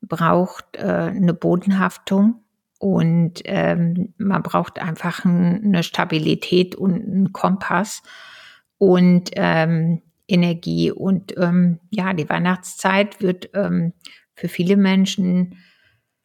braucht 0.00 0.64
äh, 0.78 0.82
eine 0.82 1.32
Bodenhaftung 1.32 2.42
und 2.82 3.42
ähm, 3.44 4.12
man 4.18 4.42
braucht 4.42 4.80
einfach 4.80 5.24
ein, 5.24 5.62
eine 5.62 5.84
Stabilität 5.84 6.74
und 6.74 6.94
einen 6.94 7.32
Kompass 7.32 8.02
und 8.76 9.30
ähm, 9.36 10.02
Energie. 10.26 10.90
Und 10.90 11.32
ähm, 11.38 11.78
ja, 11.90 12.12
die 12.12 12.28
Weihnachtszeit 12.28 13.22
wird 13.22 13.50
ähm, 13.54 13.92
für 14.34 14.48
viele 14.48 14.76
Menschen 14.76 15.58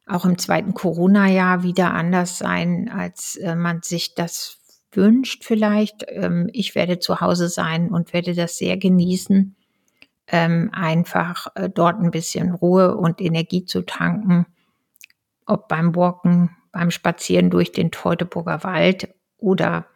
auch 0.08 0.26
im 0.26 0.40
zweiten 0.40 0.74
Corona-Jahr 0.74 1.62
wieder 1.62 1.94
anders 1.94 2.40
sein, 2.40 2.90
als 2.90 3.36
äh, 3.36 3.54
man 3.54 3.84
sich 3.84 4.16
das 4.16 4.58
wünscht 4.92 5.44
vielleicht. 5.44 6.08
Ähm, 6.10 6.50
ich 6.54 6.74
werde 6.74 6.98
zu 6.98 7.22
Hause 7.22 7.50
sein 7.50 7.92
und 7.92 8.14
werde 8.14 8.34
das 8.34 8.58
sehr 8.58 8.78
genießen, 8.78 9.56
ähm, 10.30 10.72
einfach 10.74 11.50
äh, 11.54 11.70
dort 11.70 12.02
ein 12.02 12.10
bisschen 12.10 12.52
Ruhe 12.52 12.98
und 12.98 13.22
Energie 13.22 13.64
zu 13.64 13.84
tanken 13.84 14.48
ob 15.48 15.68
beim 15.68 15.96
Walken, 15.96 16.56
beim 16.72 16.92
Spazieren 16.92 17.50
durch 17.50 17.72
den 17.72 17.92
Teutoburger 17.92 18.64
Wald 18.64 19.14
oder 19.38 19.88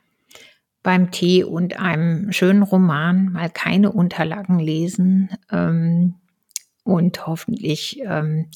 beim 0.84 1.12
Tee 1.12 1.44
und 1.44 1.80
einem 1.80 2.32
schönen 2.32 2.64
Roman 2.64 3.32
mal 3.32 3.50
keine 3.50 3.92
Unterlagen 3.92 4.60
lesen 4.60 5.30
ähm, 5.52 6.16
und 6.84 7.28
hoffentlich 7.28 8.02
ähm, 8.04 8.48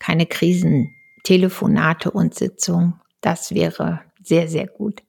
keine 0.00 0.26
Krisentelefonate 0.26 2.10
und 2.10 2.34
Sitzung. 2.34 2.94
Das 3.20 3.54
wäre 3.54 4.00
sehr, 4.22 4.48
sehr 4.48 4.66
gut. 4.66 5.02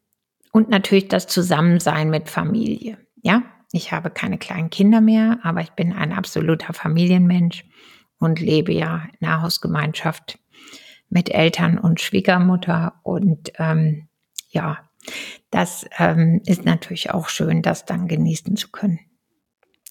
Und 0.52 0.70
natürlich 0.70 1.08
das 1.08 1.28
Zusammensein 1.28 2.10
mit 2.10 2.30
Familie. 2.30 2.98
Ja, 3.22 3.44
ich 3.72 3.92
habe 3.92 4.10
keine 4.10 4.38
kleinen 4.38 4.70
Kinder 4.70 5.02
mehr, 5.02 5.40
aber 5.44 5.62
ich 5.62 5.72
bin 5.72 5.94
ein 5.94 6.12
absoluter 6.12 6.74
Familienmensch 6.74 7.66
und 8.20 8.40
lebe 8.40 8.74
ja 8.74 9.08
in 9.20 9.28
einer 9.28 9.42
Hausgemeinschaft 9.42 10.40
mit 11.10 11.30
Eltern 11.30 11.78
und 11.78 12.02
Schwiegermutter. 12.02 13.00
Und 13.04 13.52
ähm, 13.58 14.08
ja, 14.50 14.90
das 15.52 15.86
ähm, 15.98 16.42
ist 16.46 16.66
natürlich 16.66 17.12
auch 17.12 17.30
schön, 17.30 17.62
das 17.62 17.86
dann 17.86 18.08
genießen 18.08 18.56
zu 18.56 18.70
können. 18.70 19.00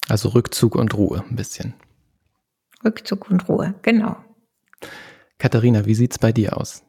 Also 0.09 0.31
Rückzug 0.31 0.74
und 0.74 0.94
Ruhe 0.94 1.24
ein 1.28 1.37
bisschen. 1.37 1.74
Rückzug 2.85 3.31
und 3.31 3.48
Ruhe, 3.48 3.74
genau. 3.83 4.16
Katharina, 5.38 5.85
wie 5.87 5.94
sieht's 5.94 6.18
bei 6.18 6.33
dir 6.33 6.57
aus? 6.57 6.85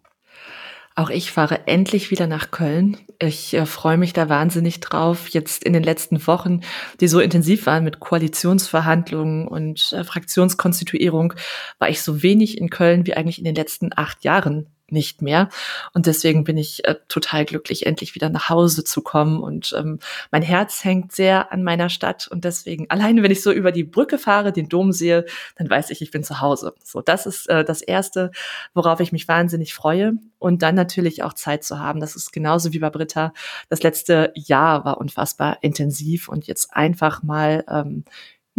Auch 0.99 1.09
ich 1.09 1.31
fahre 1.31 1.65
endlich 1.65 2.11
wieder 2.11 2.27
nach 2.27 2.51
Köln. 2.51 2.97
Ich 3.19 3.53
äh, 3.53 3.65
freue 3.65 3.97
mich 3.97 4.11
da 4.11 4.27
wahnsinnig 4.27 4.81
drauf. 4.81 5.29
Jetzt 5.29 5.63
in 5.63 5.71
den 5.71 5.81
letzten 5.81 6.27
Wochen, 6.27 6.59
die 6.99 7.07
so 7.07 7.21
intensiv 7.21 7.67
waren 7.67 7.85
mit 7.85 8.01
Koalitionsverhandlungen 8.01 9.47
und 9.47 9.93
äh, 9.93 10.03
Fraktionskonstituierung, 10.03 11.35
war 11.77 11.87
ich 11.87 12.01
so 12.01 12.21
wenig 12.21 12.57
in 12.57 12.69
Köln 12.69 13.07
wie 13.07 13.13
eigentlich 13.13 13.37
in 13.37 13.45
den 13.45 13.55
letzten 13.55 13.91
acht 13.95 14.25
Jahren 14.25 14.67
nicht 14.91 15.21
mehr. 15.21 15.49
Und 15.93 16.05
deswegen 16.05 16.43
bin 16.43 16.57
ich 16.57 16.85
äh, 16.85 16.95
total 17.07 17.45
glücklich, 17.45 17.85
endlich 17.85 18.15
wieder 18.15 18.29
nach 18.29 18.49
Hause 18.49 18.83
zu 18.83 19.01
kommen. 19.01 19.41
Und 19.41 19.73
ähm, 19.77 19.99
mein 20.31 20.41
Herz 20.41 20.83
hängt 20.83 21.11
sehr 21.11 21.51
an 21.51 21.63
meiner 21.63 21.89
Stadt. 21.89 22.27
Und 22.27 22.45
deswegen, 22.45 22.85
alleine 22.89 23.23
wenn 23.23 23.31
ich 23.31 23.41
so 23.41 23.51
über 23.51 23.71
die 23.71 23.83
Brücke 23.83 24.17
fahre, 24.17 24.51
den 24.51 24.69
Dom 24.69 24.91
sehe, 24.91 25.25
dann 25.55 25.69
weiß 25.69 25.89
ich, 25.91 26.01
ich 26.01 26.11
bin 26.11 26.23
zu 26.23 26.41
Hause. 26.41 26.73
So, 26.83 27.01
das 27.01 27.25
ist 27.25 27.49
äh, 27.49 27.63
das 27.63 27.81
Erste, 27.81 28.31
worauf 28.73 28.99
ich 28.99 29.11
mich 29.11 29.27
wahnsinnig 29.27 29.73
freue. 29.73 30.13
Und 30.37 30.61
dann 30.61 30.75
natürlich 30.75 31.23
auch 31.23 31.33
Zeit 31.33 31.63
zu 31.63 31.79
haben. 31.79 31.99
Das 31.99 32.15
ist 32.15 32.31
genauso 32.31 32.71
wie 32.73 32.79
bei 32.79 32.89
Britta. 32.89 33.33
Das 33.69 33.83
letzte 33.83 34.31
Jahr 34.35 34.85
war 34.85 34.97
unfassbar 34.97 35.57
intensiv 35.61 36.29
und 36.29 36.47
jetzt 36.47 36.73
einfach 36.73 37.23
mal 37.23 37.65
ähm, 37.69 38.05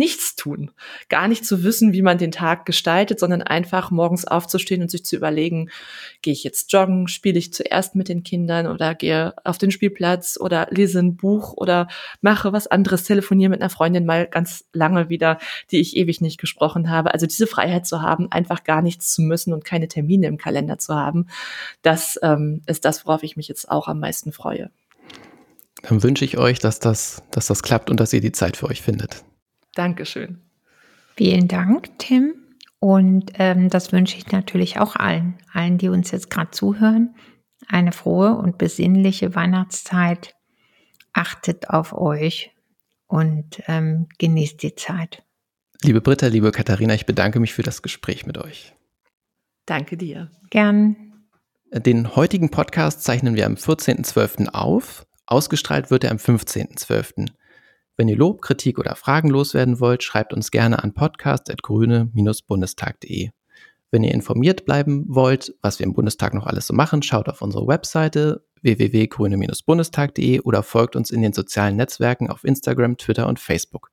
nichts 0.00 0.34
tun. 0.34 0.70
Gar 1.10 1.28
nicht 1.28 1.44
zu 1.44 1.62
wissen, 1.62 1.92
wie 1.92 2.00
man 2.00 2.16
den 2.16 2.32
Tag 2.32 2.64
gestaltet, 2.64 3.20
sondern 3.20 3.42
einfach 3.42 3.90
morgens 3.90 4.24
aufzustehen 4.24 4.80
und 4.80 4.90
sich 4.90 5.04
zu 5.04 5.14
überlegen, 5.14 5.68
gehe 6.22 6.32
ich 6.32 6.42
jetzt 6.42 6.72
joggen, 6.72 7.06
spiele 7.06 7.38
ich 7.38 7.52
zuerst 7.52 7.94
mit 7.94 8.08
den 8.08 8.22
Kindern 8.22 8.66
oder 8.66 8.94
gehe 8.94 9.34
auf 9.44 9.58
den 9.58 9.70
Spielplatz 9.70 10.38
oder 10.40 10.68
lese 10.70 11.00
ein 11.00 11.16
Buch 11.16 11.52
oder 11.54 11.86
mache 12.22 12.54
was 12.54 12.66
anderes, 12.66 13.04
telefoniere 13.04 13.50
mit 13.50 13.60
einer 13.60 13.68
Freundin 13.68 14.06
mal 14.06 14.26
ganz 14.26 14.64
lange 14.72 15.10
wieder, 15.10 15.38
die 15.70 15.80
ich 15.80 15.94
ewig 15.94 16.22
nicht 16.22 16.40
gesprochen 16.40 16.88
habe. 16.88 17.12
Also 17.12 17.26
diese 17.26 17.46
Freiheit 17.46 17.86
zu 17.86 18.00
haben, 18.00 18.32
einfach 18.32 18.64
gar 18.64 18.80
nichts 18.80 19.12
zu 19.12 19.20
müssen 19.20 19.52
und 19.52 19.66
keine 19.66 19.86
Termine 19.86 20.28
im 20.28 20.38
Kalender 20.38 20.78
zu 20.78 20.94
haben, 20.94 21.26
das 21.82 22.18
ähm, 22.22 22.62
ist 22.64 22.86
das, 22.86 23.04
worauf 23.04 23.22
ich 23.22 23.36
mich 23.36 23.48
jetzt 23.48 23.70
auch 23.70 23.86
am 23.86 24.00
meisten 24.00 24.32
freue. 24.32 24.70
Dann 25.82 26.02
wünsche 26.02 26.24
ich 26.24 26.38
euch, 26.38 26.58
dass 26.58 26.78
das, 26.78 27.22
dass 27.30 27.48
das 27.48 27.62
klappt 27.62 27.90
und 27.90 28.00
dass 28.00 28.14
ihr 28.14 28.22
die 28.22 28.32
Zeit 28.32 28.56
für 28.56 28.66
euch 28.66 28.80
findet. 28.80 29.24
Dankeschön. 29.74 30.40
Vielen 31.16 31.48
Dank, 31.48 31.98
Tim. 31.98 32.34
Und 32.78 33.32
ähm, 33.34 33.68
das 33.68 33.92
wünsche 33.92 34.16
ich 34.16 34.32
natürlich 34.32 34.78
auch 34.78 34.96
allen, 34.96 35.38
allen, 35.52 35.76
die 35.76 35.88
uns 35.88 36.10
jetzt 36.10 36.30
gerade 36.30 36.50
zuhören. 36.50 37.14
Eine 37.68 37.92
frohe 37.92 38.34
und 38.36 38.56
besinnliche 38.56 39.34
Weihnachtszeit. 39.34 40.34
Achtet 41.12 41.68
auf 41.68 41.92
euch 41.92 42.52
und 43.06 43.62
ähm, 43.66 44.08
genießt 44.18 44.62
die 44.62 44.74
Zeit. 44.76 45.22
Liebe 45.82 46.00
Britta, 46.00 46.28
liebe 46.28 46.52
Katharina, 46.52 46.94
ich 46.94 47.06
bedanke 47.06 47.40
mich 47.40 47.52
für 47.52 47.62
das 47.62 47.82
Gespräch 47.82 48.26
mit 48.26 48.38
euch. 48.38 48.74
Danke 49.66 49.96
dir. 49.96 50.30
Gern. 50.50 51.26
Den 51.72 52.16
heutigen 52.16 52.50
Podcast 52.50 53.02
zeichnen 53.02 53.34
wir 53.34 53.46
am 53.46 53.54
14.12. 53.54 54.48
auf. 54.48 55.06
Ausgestrahlt 55.26 55.90
wird 55.90 56.04
er 56.04 56.10
am 56.10 56.16
15.12. 56.16 57.28
Wenn 58.00 58.08
ihr 58.08 58.16
Lob, 58.16 58.40
Kritik 58.40 58.78
oder 58.78 58.96
Fragen 58.96 59.28
loswerden 59.28 59.78
wollt, 59.78 60.02
schreibt 60.02 60.32
uns 60.32 60.50
gerne 60.50 60.82
an 60.82 60.94
podcast.grüne-bundestag.de. 60.94 63.28
Wenn 63.90 64.02
ihr 64.02 64.14
informiert 64.14 64.64
bleiben 64.64 65.04
wollt, 65.06 65.54
was 65.60 65.78
wir 65.78 65.84
im 65.84 65.92
Bundestag 65.92 66.32
noch 66.32 66.46
alles 66.46 66.66
so 66.66 66.72
machen, 66.72 67.02
schaut 67.02 67.28
auf 67.28 67.42
unsere 67.42 67.66
Webseite 67.66 68.42
www.grüne-bundestag.de 68.62 70.40
oder 70.40 70.62
folgt 70.62 70.96
uns 70.96 71.10
in 71.10 71.20
den 71.20 71.34
sozialen 71.34 71.76
Netzwerken 71.76 72.30
auf 72.30 72.42
Instagram, 72.42 72.96
Twitter 72.96 73.28
und 73.28 73.38
Facebook. 73.38 73.90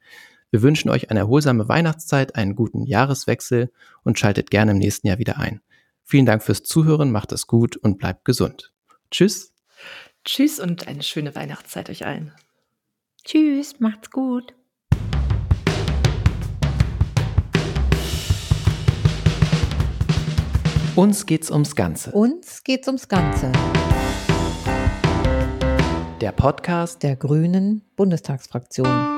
Wir 0.51 0.61
wünschen 0.61 0.89
euch 0.89 1.11
eine 1.11 1.19
erholsame 1.19 1.67
Weihnachtszeit, 1.67 2.37
einen 2.37 2.55
guten 2.55 2.85
Jahreswechsel 2.85 3.73
und 4.03 4.17
schaltet 4.17 4.51
gerne 4.51 4.71
im 4.71 4.77
nächsten 4.77 5.07
Jahr 5.07 5.17
wieder 5.17 5.37
ein. 5.37 5.59
Vielen 6.05 6.25
Dank 6.25 6.43
fürs 6.43 6.63
Zuhören, 6.63 7.11
macht 7.11 7.33
es 7.33 7.45
gut 7.45 7.75
und 7.75 7.97
bleibt 7.97 8.23
gesund. 8.23 8.71
Tschüss. 9.11 9.51
Tschüss 10.23 10.61
und 10.61 10.87
eine 10.87 11.03
schöne 11.03 11.35
Weihnachtszeit 11.35 11.89
euch 11.89 12.05
allen. 12.05 12.31
Tschüss, 13.27 13.81
macht's 13.81 14.09
gut. 14.09 14.55
Uns 20.95 21.25
geht's 21.25 21.51
ums 21.51 21.75
Ganze. 21.75 22.11
Uns 22.13 22.63
geht's 22.63 22.87
ums 22.87 23.09
Ganze. 23.09 23.51
Der 26.21 26.31
Podcast 26.31 27.03
der 27.03 27.17
Grünen 27.17 27.81
Bundestagsfraktion. 27.97 29.16